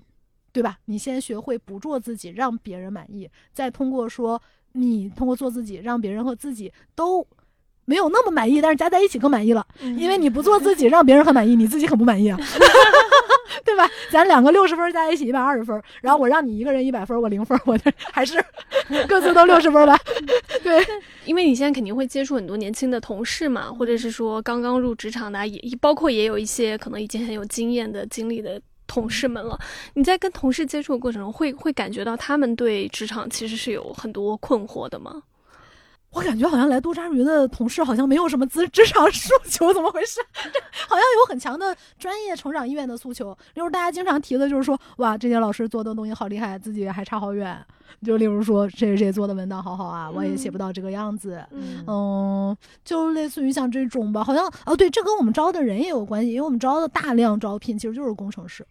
[0.52, 0.78] 对吧？
[0.86, 4.42] 你先学会不做自己，让别人满意，再通过说
[4.74, 7.26] 你通过做自己，让别人和自己都
[7.86, 9.66] 没有那么满意，但是加在一起更满意了。
[9.80, 12.38] 因为你不做自己，让别人很满意，你自己很不满意啊，
[13.64, 13.90] 对吧？
[14.12, 18.44] 咱两个六十分加在一起一百二十分，然后我让你一个人一百分，我零分，我这还是
[19.08, 19.98] 各自都六十分吧？
[20.64, 20.86] 对，
[21.26, 29.60] 因为你现在肯定会接触很多年轻的同事嘛，或者是说刚刚入职场的啊，也包括也有一些可能已经很有经验的经历的同事们了。
[29.94, 35.22] 你在跟同事接触的过程中，会会感觉到他们对职场其实是有很多困惑的吗？
[36.12, 40.20] 我感觉好像来多抓鱼的同事好像没有什么职 职场诉求，怎么回事？
[40.88, 43.32] 好像有很强的专业成长意愿的诉求。
[43.54, 47.64] 例如大家经常提的就是说，哇，这些老师做的东西好厉害，自己还差好远。
[48.06, 51.44] 就例如说，谁谁谁做的文档好好啊，我也写不到这个样子。
[51.52, 58.66] 嗯嗯，就类似于像这种吧，好像哦，对，这跟我们招的人也有关系，因为我们招的大量招聘其实就是工程师。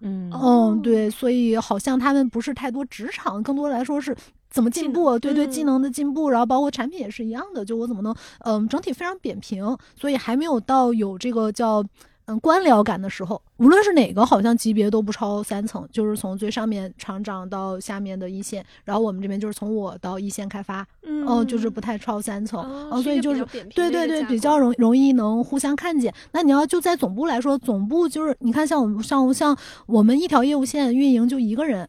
[0.00, 4.14] 嗯哦嗯，对，所以好像他们不是太多职场，更多来说是
[4.58, 11.84] 怎么进步，对对，嗯技能的进步，然后包括产品也是一样的，就我怎么能，嗯，整体非常扁平，所以还没有到有这个叫。
[12.30, 23.42] 嗯，官僚感的时候，无论是哪个，好像级别都不超三层，就是从最上面厂长到下面的一线，然后我们这边就是从我到一线开发，嗯嗯，就是不太超三层，哦嗯，所以就是
[23.74, 26.12] 对对对，比较容容易能互相看见。
[26.32, 29.56] 那你要就在总部来说，总部就是你看，像我们像像
[29.86, 31.88] 我们一条业务线运营就一个人，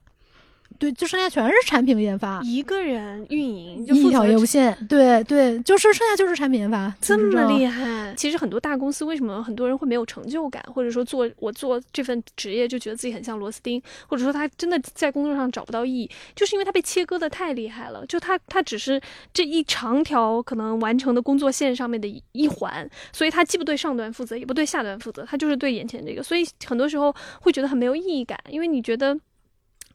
[0.80, 7.49] 对，就剩下全是产品研发，一个人运营就一条业务线，对对，就是剩下就是产品研发，这么。
[7.49, 8.13] 厉害！
[8.15, 18.05] 其实很多大公司为什么很多人会没有成就感，或者说做我做这份职业就觉得自己很像螺丝钉，或者说他真的在工作上找不到意义，就是因为他被切割的太厉害了。
[18.05, 19.01] 就他他只是
[19.34, 29.17] 这一长条可能完成的工作线上面的一一环，所以他既不对上端负责，也不对下端负责，他就是对眼前这个，所以很多时候会觉得很没有意义感，因为你觉得。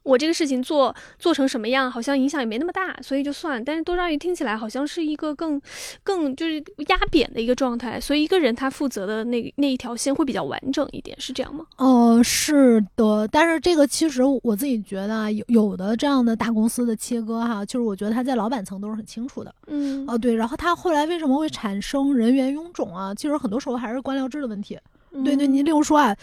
[0.05, 3.63] 我这个事情做做成什么样，好像影响也没那么大，所以就算。
[3.65, 5.61] 但是多抓鱼听起来好像是一个更
[6.03, 11.65] 更就是压扁的一个状态，所以一个人他负责的那那一条线会比较完整一点，是这样吗？
[11.79, 19.55] 哦、是的，但是这个其实我自己觉得啊，有有的这样的大公司的切割哈，就是我觉得他在老板层都是很清楚的。
[19.69, 23.15] 嗯哦，对，然后他后来为什么会产生人员臃肿啊？
[23.15, 24.79] 其实很多时候还是官僚制的问题。
[25.25, 26.15] 对对，你例如说啊，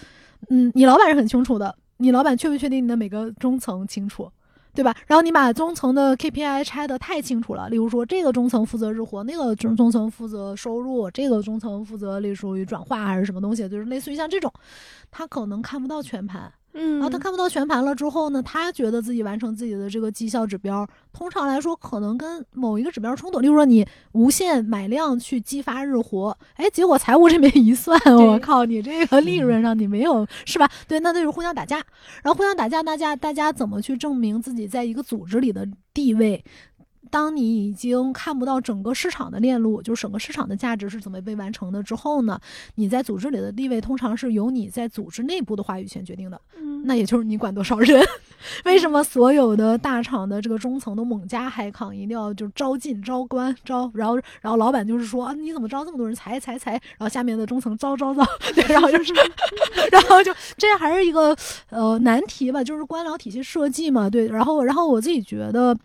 [0.50, 4.30] 嗯，你老板是很清楚的，你老板确不确定你的每个中层清楚？
[4.74, 4.96] 对吧？
[5.06, 14.50] 然后你把中层的 KPI 拆得太清楚了，例如说这个中层负责日活，那个中中层负责收入，这个中层负责隶属于转化还是什么东西，就是类似于像这种，
[15.12, 16.50] 他可能看不到全盘。
[16.74, 23.40] 嗯，然后他看不到全盘了之后呢，他觉得自己完成自己的这个绩效指标，通常来说可能跟某一个指标冲突。
[23.40, 30.70] 例如说你无限买量去激发日活，哎，结果财务这边一算，我靠，你这个利润上你没有是吧？
[30.88, 31.78] 对，那就是互相打架，
[32.24, 36.44] 然后互相打架，大家大家怎么去证明自己在一个组织里的地位？
[37.12, 42.40] 当你已经看不到整个市场的链路，就是整个市场的价值是怎么被完成的之后呢？
[42.76, 46.42] 你在组织里的地位通常是由你在组织内部的话语权决定的。
[46.58, 48.02] 嗯，那也就是你管多少人。
[48.66, 59.14] 为什么所有的大厂的这个中层都猛加海抗，一定要就招进招官招，然后然后老板就是说啊，你怎么招这么多人裁裁裁，然后下面的中层招招招， 对，然后就是，
[59.92, 61.36] 然后就这还是一个
[61.70, 65.78] 呃难题吧，就是官僚体系设计嘛，对，然后然后我自己觉得。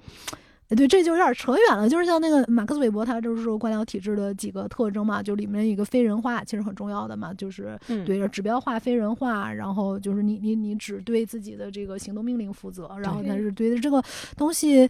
[0.69, 1.89] 哎，对，这就有点扯远了。
[1.89, 14.03] 就是像那个马克思韦伯，他就是说官僚体制的几个特征嘛，就里面一个非人化，其实很重要的嘛，就是对着指标化、非人化，然后就是你你你只对自己的这个行动命令负责，然后对他是对这个
[14.37, 14.89] 东西。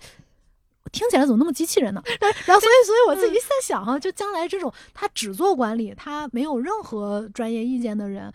[0.93, 2.01] 听起来怎么那么机器人呢？
[2.21, 8.33] 然然后，所以，所以我自己在想哈、就将来这种他只做管理，他没有任何专业意见的人，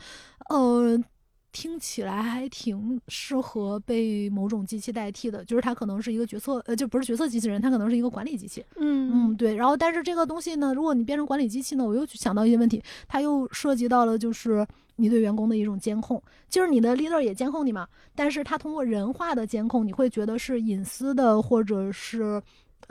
[0.50, 1.02] 呃，
[1.52, 8.64] 听起来还挺适合被某种机器代替的，就是它可能是一个决策，呃，就不是决策机器人，它可能是一个管理机器。
[8.78, 9.56] 嗯，嗯对。
[9.56, 22.42] 然后，但是这个东西呢，如果你变成管理机器呢，我又去想到一些问题，它又涉及到了就是你对员工的一种监控，就是你的 leader 也监控你嘛，但是他通过人化的监控，你会觉得是隐私的或者是。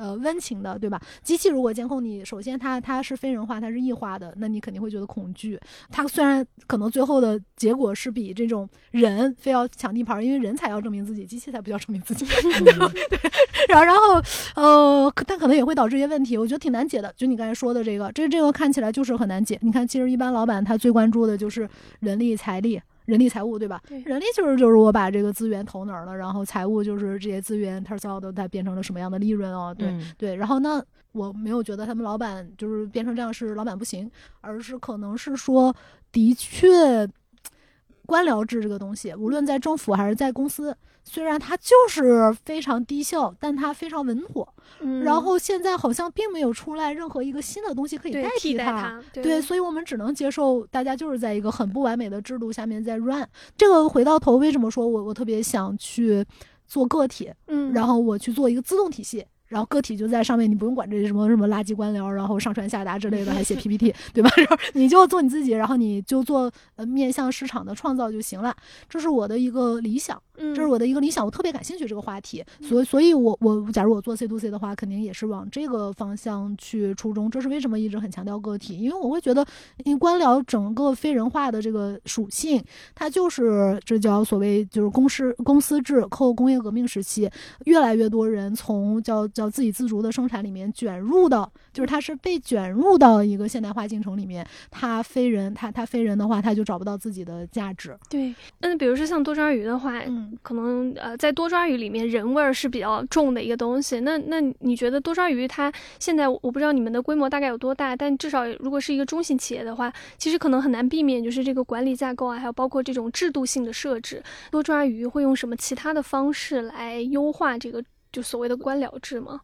[0.01, 0.99] 呃，温情的，对吧？
[1.23, 5.61] 机器如果监控你，首先它它是非人化，它是异化的，那你肯定会觉得恐惧。
[5.91, 12.25] 它虽然可能最后的结果是比这种人非要抢地盘儿，因为人才要证明自己，机器才不要证明自己。
[12.25, 12.73] 对，
[13.69, 14.23] 然后然后
[14.55, 17.13] 呃，可但可能也会导致一些问题，我觉得挺难解的。
[17.15, 19.59] 就你刚才说的这个，这这个看起来就是很难解。
[19.61, 21.69] 你看，其实一般老板他最关注的就是
[22.01, 22.81] 人力、财力。
[23.07, 23.83] 人力财务对吧？
[23.89, 30.35] 对人力就是就是我把这个资源投哪儿了，然后财务就是这些资源它造的它变成了什么样的利润哦，对、嗯对。
[30.37, 30.83] 然后那，
[31.13, 35.75] 我没有觉得他们老板就是变成这样是老板不行，而是可能是说
[36.13, 37.09] 的确，
[38.07, 44.49] 官僚制这个东西，无论在政府还是在公司，虽然它就是非常低效，但它非常稳妥。
[44.81, 48.83] 嗯然后现在好像并没有出来任何一个新的东西可以代替代它。
[48.83, 53.27] 它，对，所以我们只能接受大家就是在一个很不完美的制度下面在 run。
[53.57, 56.25] 这个回到头，为什么说我我特别想去
[56.67, 64.31] 做个体，嗯，然后我去做一个自动体系，然后个体就在上面，你不用管这些什么什么垃圾官僚，然后上传下达之类的，还写 PPT，对吧？
[64.39, 68.55] 然后你就做你自己，然后你就做呃面向市场的创造就行了。
[68.89, 70.21] 这是我的一个理想。
[70.41, 77.31] 嗯这是我的一个理想，我特别感兴趣这个话题，所以所以我我假如我做 C to C 的话，肯定也是往这个方向去初衷。
[77.31, 79.47] 这是为什么一直很强调个体，因为我会觉得，
[79.85, 82.63] 因为官僚整个非人化的这个属性，
[82.95, 87.31] 它就是这叫所谓就是公司公司制后工业革命时期，
[87.67, 97.97] 越来越多人从叫叫自给自足的生产里面卷入到，就是它是被卷入到一个现代化进程里面，它非人，它它非人的话，它就找不到自己的价值。
[98.09, 100.30] 对，那比如说像多抓鱼的话，嗯。
[100.43, 104.01] 可能呃，在多抓鱼里面，人味儿是比较重的一个东西。
[104.01, 114.23] 那那你觉得多抓鱼它现在，我不知道你们的规模大概有多大，但至少如果是一个中型企业的话，其实可能很难避免就是这个管理架构啊，还有包括这种制度性的设置。
[114.51, 119.41] 多抓鱼会用什么其他的方式来优化这个就所谓的官僚制吗？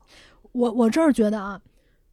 [0.52, 1.60] 我我这儿觉得啊，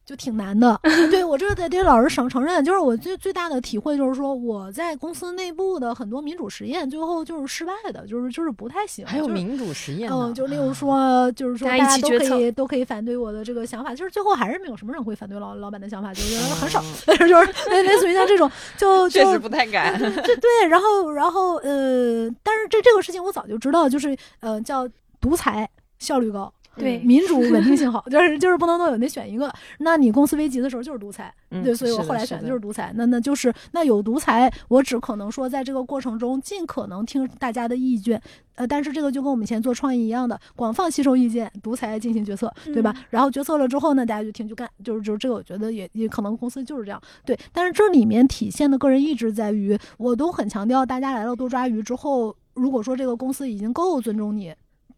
[0.05, 0.79] 就挺难的。
[1.09, 9.05] 对我这得得老实承承认，就是我最最大的体会就是说，我在公司内部的很多民主实验，最后就是失败的，就是就是不太行。
[9.05, 19.97] 就是还有民主实验呢，嗯，就例如说，就是说大大家都可以都可以反对我的这个想法，就是最后还是没有什么人会反对老老板的想法，就是很少，嗯 就是类类似于像这种，就就 确实不太敢。
[19.99, 24.87] 对对，然后然后呃，但是这这个事情我早就知道，就是呃叫
[25.21, 26.53] 独裁效率高。
[26.79, 29.53] 对民主稳定性好，就是就是不能都有，得选一个。
[29.79, 32.91] 那你公司危急的时候就是独裁，嗯对，所以我后来选的的就是独裁。
[32.95, 38.21] 那那就是那有独裁，我只可能说在这个过程中尽可能听大家的意见，
[38.55, 42.91] 呃，但是这个就跟我们以前做创意一样的，广泛吸收意见，独裁进行决策，对吧？
[42.97, 47.37] 嗯然后决策了之后呢，大家就听就干，就是就是这个，我觉得也也可能公司就是这样，对。
[47.51, 54.53] 但是这里面体现的个人意志在于，我都很强调，大家来了多抓鱼之后，如果说这个公司已经够尊重你。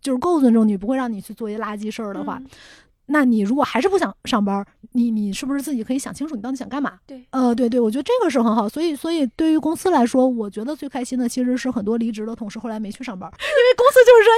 [0.05, 2.39] 就是够尊重你，不会让你去做一些垃圾事儿的话，
[3.07, 6.93] 那你如果还是不想上班，你你是不是自己可以想清楚你到底想干嘛？
[7.05, 8.67] 对，呃，对对，我觉得这个是很好。
[8.67, 14.31] 所以所以对于公司来说，我觉得最开心的其实是很多离职的同事后来没去上班， 因为公司就是这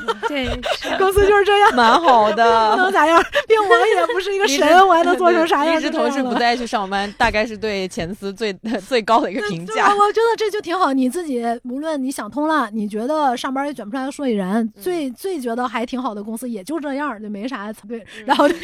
[0.00, 1.74] 样， 对，是公司就是这样。
[1.74, 2.92] 蛮好 不能的。
[2.92, 3.22] 咋样？
[3.46, 5.76] 并我也不是一个神，我还能做成啥样？
[5.76, 6.46] 离职同事不在。
[6.46, 8.52] 再去上班，大概是对前司最
[8.86, 9.88] 最高的一个评价。
[9.88, 10.92] 我觉得这就挺好。
[10.92, 18.05] 你自己无论你想通了，你觉得上班也卷不出来个所以然，最最觉得还挺好的公司也就这样，就没啥对。
[18.24, 18.56] 然后对，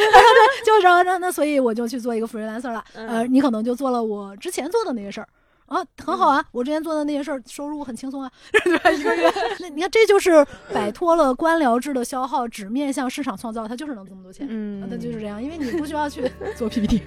[0.65, 2.85] 就说那那所以我就去做一个 freelancer 了。
[2.95, 5.29] 呃，你可能就做了我之前做的那些事儿。
[5.73, 6.45] 啊，很好啊！
[6.53, 8.31] 我之前做的那些事儿，收入很轻松啊，
[8.65, 8.91] 对吧？
[8.91, 14.47] 一个月，那你看，这就是摆脱了官僚制的消耗，只面向市场创造，它就是能这么多钱。
[14.51, 17.03] 嗯啊那就是这样，因为你不需要去 做 PPT，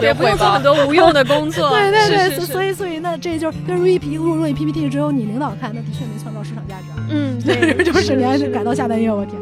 [0.00, 1.70] 也 不用做很多无用的工作。
[1.70, 7.06] 对对对，是是是所以所以那这就是跟如意 P 如果你 PPT 只有你领导看，那的确没创造市场价值啊。
[7.10, 9.38] 嗯，对，就是你还是改到下半夜，我天。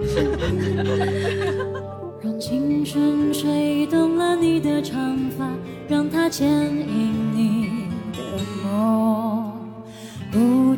[2.23, 5.49] 让青春吹动了你的长发，
[5.89, 7.10] 让它牵引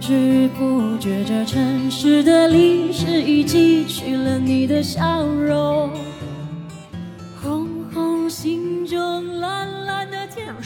[0.02, 5.92] 知不觉，这城市的历史已记取了你的笑容。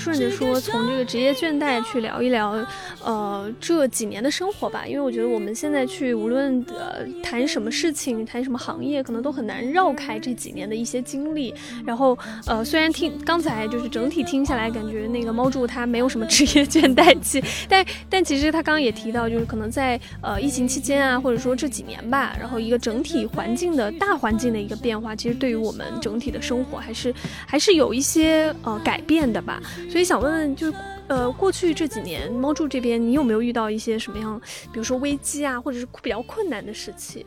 [0.06, 2.64] 顺着说，从这个职业倦怠去聊一聊，
[3.02, 4.86] 呃，这几年的生活吧。
[4.86, 11.52] 因为我觉得我们现在去无论呃谈什么事情，谈什么行业，可能都很难绕开这几年的一些经历。
[11.84, 27.12] 然后呃，虽然听刚才就是整体听下来，感觉那个猫柱他没有什么 职业倦怠期，但但其实他刚刚也提到，就是可能在呃疫情期间啊，或者说这几年吧，然后一个整体环境的大环境的一个变化，其实对于我们整体的生活还是
[27.44, 29.60] 还是有一些呃改变的吧。
[29.90, 30.74] 所以想问问，就是
[31.08, 34.40] 呃，过去这几年，猫住这边你有没有遇到一些什么样，
[34.72, 37.24] 比如说危机啊，或者是比较困难的时期？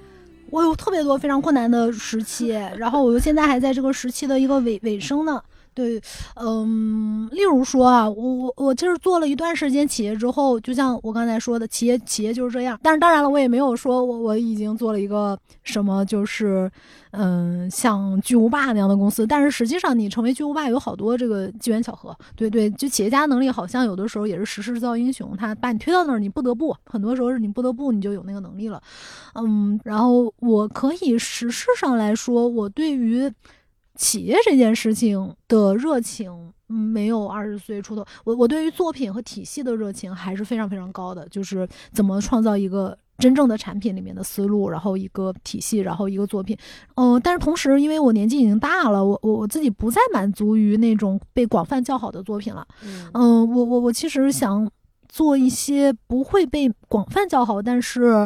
[0.49, 2.47] 我有特别多非常困难的时期，
[2.77, 5.41] 然后我现在还在这个时期的一个尾尾声呢。
[5.79, 6.01] 对，
[6.35, 12.77] 嗯，例如说啊，我我我就是做了一段时间企业之后，就像我刚才说的，企业企业就是这样。
[12.83, 16.69] 但是当然了，我也没有说我我已经做了一个什么，就是
[17.11, 19.25] 嗯，像巨无霸那样的公司。
[19.25, 22.13] 但是实际上，你成为巨无霸有好多这个机缘巧合。
[22.35, 28.81] 对对，就企业家能力好像有的时候也是时势造英雄，他把你推到那儿，你不得不，很多时候是你不得不，你就有那个能力了。
[29.35, 33.31] 嗯，然后我可以实事上来说，我对于
[33.99, 36.31] 企业这件事情的热情，
[36.69, 38.05] 嗯，没有二十岁出头。
[38.23, 46.57] 我我对于作品和体系的热情还是非常非常高的，就是怎么创造一个真正的产品里面的思路，然后一个体系，然后一个作品。
[46.95, 52.65] 嗯、但是同时，因为我年纪已经大了，我我我自己不再满足于那种被广泛叫好的作品了。
[52.85, 54.71] 嗯嗯，我我我其实想
[55.09, 58.25] 做一些不会被广泛叫好，但是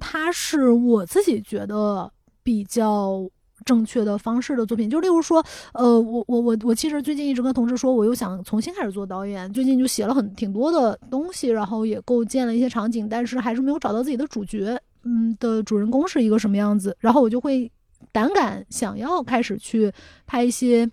[0.00, 2.10] 它是我自己觉得
[2.42, 3.28] 比较
[3.66, 4.88] 正确的方式的作品。
[4.88, 5.44] 就例如说，
[5.74, 17.70] 呃，我我我我其实最近一直跟同事说，我又想重新开始做导演，最近就写了很挺多的东西，然后也构建了一些场景，但是还是没有找到自己的主角，嗯的主人公是一个什么样子，然后我就会
[18.10, 19.92] 胆敢想要开始去
[20.26, 20.90] 拍一些。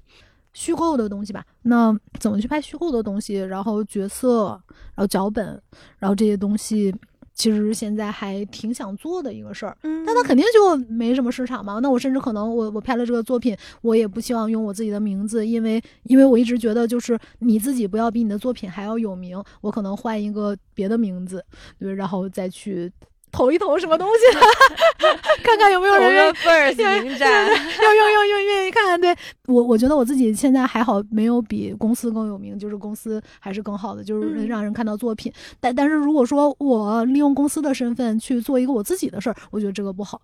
[0.56, 3.38] 虚构的东西吧，那怎么去拍虚构的东西？
[3.40, 4.50] 然后角色，
[4.94, 5.60] 然后脚本，
[5.98, 6.94] 然后这些东西，
[7.34, 9.78] 其实现在还挺想做的一个事儿。
[9.84, 11.80] 嗯但它肯定就没什么市场嘛。
[11.80, 21.44] 那我甚至可能我我拍了这个作品，我也不希望用我自己的名字，因为因为我一直觉得就是你自己不要比你的作品还要有名，我可能换一个别的名字，
[21.80, 22.92] 对，然后再去
[23.34, 24.38] 投一投什么东西，
[25.44, 26.36] 看看有没有人愿意
[26.78, 29.14] 要要要要愿意看，对
[29.48, 35.34] 我我觉得我自己现在还好，没有比公司更有名，就是公司还是更好的，就是嗯让人看到作品。
[35.60, 40.22] 但但是如果说我利用公司的身份去做一个我自己的事儿，我觉得这个不好。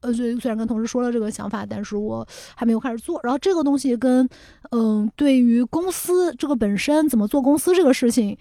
[0.00, 3.20] 呃，虽虽然跟同事说了这个想法，但是我还没有开始做。
[3.22, 4.28] 然后这个东西跟
[4.70, 8.36] 嗯、对于公司这个本身怎么做公司这个事情。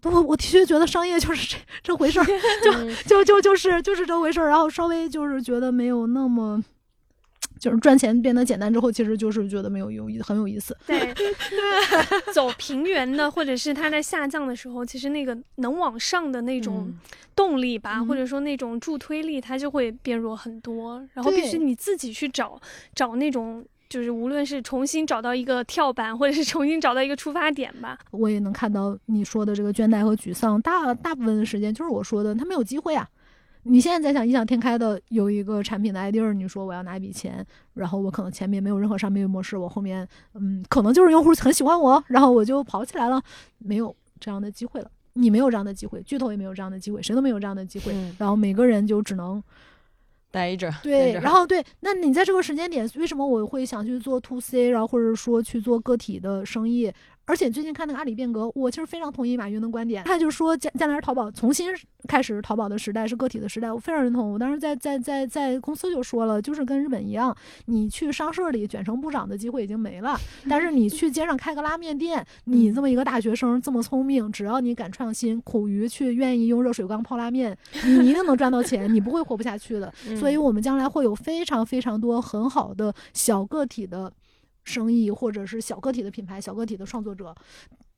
[0.00, 2.26] 不，我的确觉得商业就是这这回事儿，
[2.62, 6.62] 就就就就是就是这回事儿，然后稍微就是觉得没有那么，
[7.58, 10.76] 就是赚钱变得简单之后，其实就是觉得没有有意很有意思。
[10.86, 11.34] 对对
[12.32, 16.92] 走平原的，或者是它在下降的时候，其实那个能往上的那种
[17.34, 21.04] 动力吧，嗯或者说那种助推力，它就会变弱很多。
[21.14, 22.60] 然后必须你自己去找
[22.94, 27.98] 找那种，就是无论是重新找到一个跳板，或者是重新找到一个出发点吧。
[28.12, 33.06] 我也能看到你说的这个倦怠和沮丧，大大部分的时间就是我说的，他没有机会啊。
[33.64, 43.20] 你现在在想异想天开的有一个产品的 idea，你说我要拿一笔钱，然后我可能前面没有任何商业模式，我后面嗯，可能就是用户很喜欢我，然后我就跑起来了，
[43.58, 44.90] 没有这样的机会了。
[45.14, 47.92] 你没有这样的机会，巨头也没有这样的机会，谁都没有这样的机会。
[47.92, 49.42] 嗯然后每个人就只能
[50.30, 50.72] 待着。
[50.82, 56.92] 对，然后对，那你在这个时间点，为什么我会想去做 to C，然后或者说去做个体的生意？
[57.30, 61.68] 而且最近看那个阿里变革，我其实非常同意马云的观点，他就说将将来是淘宝重新
[62.08, 64.32] 开始淘宝的时代，是个体的时代，我非常认同。
[64.32, 67.32] 我当时在在在在公司就说了，就是跟日本一样，
[67.66, 70.18] 你去商社里卷成部长的机会已经没了，
[70.50, 79.92] 但是你去街上开个拉面店，你这么一个大学生这么聪明，只要你敢创新，苦于去愿意用热水缸泡拉面，你一定能赚到钱，你不会活不下去的。
[80.18, 84.12] 所以我们将来会有非常非常多很好的小个体的
[84.64, 87.34] 生意，或者是小个体的品牌、小个体的创作者。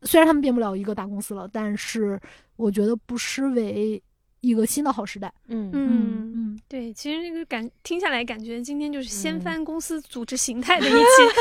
[0.03, 2.21] 虽然他们变不了一个大公司了，但是
[2.57, 4.03] 我觉得不失为
[4.41, 5.33] 一个新的好时代。
[5.47, 10.99] 嗯嗯嗯，对，其实那个感听下来，感觉今天就是掀翻公司组织形态的一期，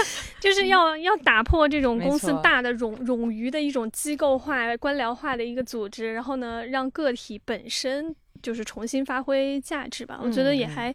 [0.39, 8.15] 就是要要打破这种公司大的冗冗余的一种机构化、官僚化的一个组织，然后呢，让个体本身。
[8.41, 10.93] 就是重新发挥价值吧，我觉得也嗯还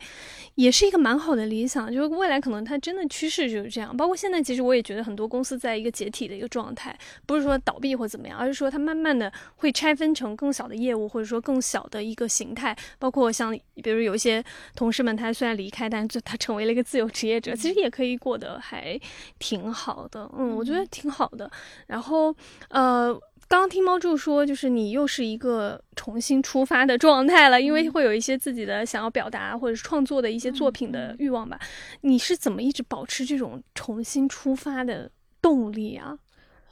[0.57, 1.92] 也是一个蛮好的理想。
[1.92, 12.76] 就是未来可能它真的趋势就是这样，包括现在，其实我也觉得很多公司在一个解体的一个状态，不是说倒闭或怎么样，而是说它慢慢的会拆分成更小的业务，或者说更小的一个形态。
[12.99, 14.42] 包括像比如有一些
[14.74, 18.99] 同事们，他虽然离开，但是就他成为了一个自由职业者，其实也可以过得还
[19.38, 20.30] 挺好的。
[20.36, 21.51] 嗯，我觉得挺好的。
[21.86, 22.34] 然后
[22.68, 23.18] 呃。
[23.49, 31.59] 刚刚听猫柱说，就是你又是一个重新出发的状态了，因为会有一些自己的想要表达或者是创作的一些作品的欲望吧。
[32.01, 36.18] 你是怎么一直保持这种重新出发的动力啊？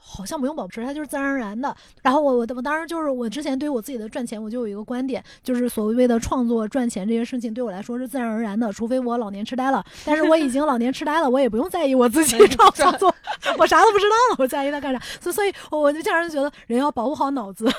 [0.07, 1.75] 好像不用保持，它就是自然而然的。
[2.03, 9.83] 然后我我我当时就是我之前对于我自己的赚钱，我就有一个观点，就是所谓的创作赚钱这些事情对我来说是自然而然的，除非我老年痴呆了。
[10.05, 13.13] 但是我已经老年痴呆了，我也不用在意我自己创 创作，
[13.57, 15.01] 我啥都不知道了，我在意它干啥？
[15.19, 17.65] 所所以我我就经常觉得人要保护好脑子。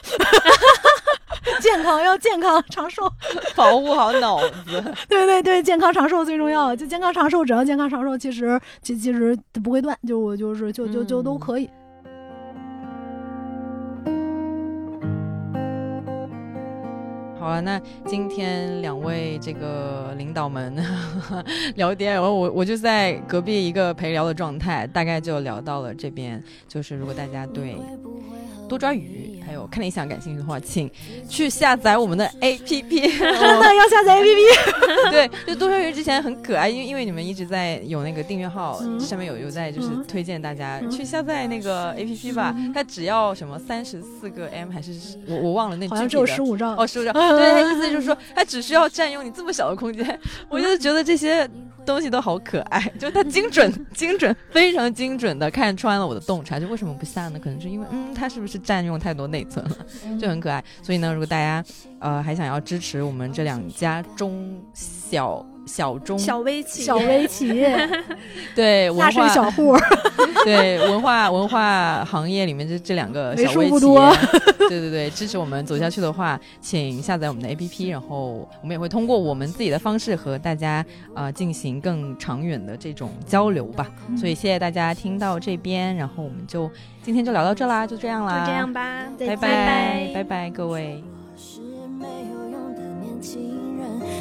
[1.60, 3.10] 健康要健康长寿，
[3.54, 4.82] 保护好脑子。
[5.08, 6.74] 对对对，健康长寿最重要。
[6.74, 11.70] 就健康长寿，只要健康长寿，其实其其实不会断，就我就是就就就都可以。
[17.46, 20.74] 好了，那今天两位这个领导们
[21.76, 26.42] 聊天，然后我我就在隔壁一个陪聊的状态，大概就聊到了这边。
[26.66, 27.76] 就是如果大家对
[28.68, 29.25] 多抓鱼
[29.56, 30.90] 还有看理想感兴趣的话，请
[31.30, 32.90] 去下载我们的 APP。
[33.18, 35.08] 真的要下载 APP。
[35.10, 42.54] 对，就多抓鱼之前很可爱，因为因为你们一直在有那个订阅号，嗯上面有有在就是嗯推荐大家嗯去下载那个 APP 吧。
[42.74, 44.92] 它只要什么三十四个 M 还是
[45.26, 46.74] 我我忘了那好像只有具体的十五兆。
[46.76, 47.12] 哦，十五兆？
[47.12, 50.20] 对，他意思就是说，它只需要占用你这么小的空间。
[50.50, 51.48] 我就觉得这些
[51.86, 56.58] 东西都好可爱， 就是它精准、 精准、非常精准的看穿了我的洞察。
[56.60, 57.38] 就为什么不下呢？
[57.38, 59.76] 可能是因为，嗯，它是不是占用太多内存了，
[60.20, 60.62] 就很可爱。
[60.82, 61.64] 所以呢，如果大家
[62.00, 67.88] 呃还想要支持我们这两家中小小中小微企业，小微企业，
[68.54, 69.28] 对文化。
[69.28, 69.76] 小户，
[70.44, 74.00] 对文化文化行业里面这这两个为小微企数不多。
[74.10, 74.16] 业，
[74.68, 83.86] 对对对，支持我们走下去的话，请下载我们的 APP，然后我们也会通过我们自己的方式和大家呃进行更长远的这种交流吧。
[84.16, 86.70] 所以谢谢大家听到这边，然后我们就
[87.02, 90.22] 今天就聊到这啦，就这样啦，就这样，吧，拜拜拜拜。
[90.24, 91.02] 拜各位。
[91.36, 91.60] 是
[91.98, 93.55] 没有用的年轻人，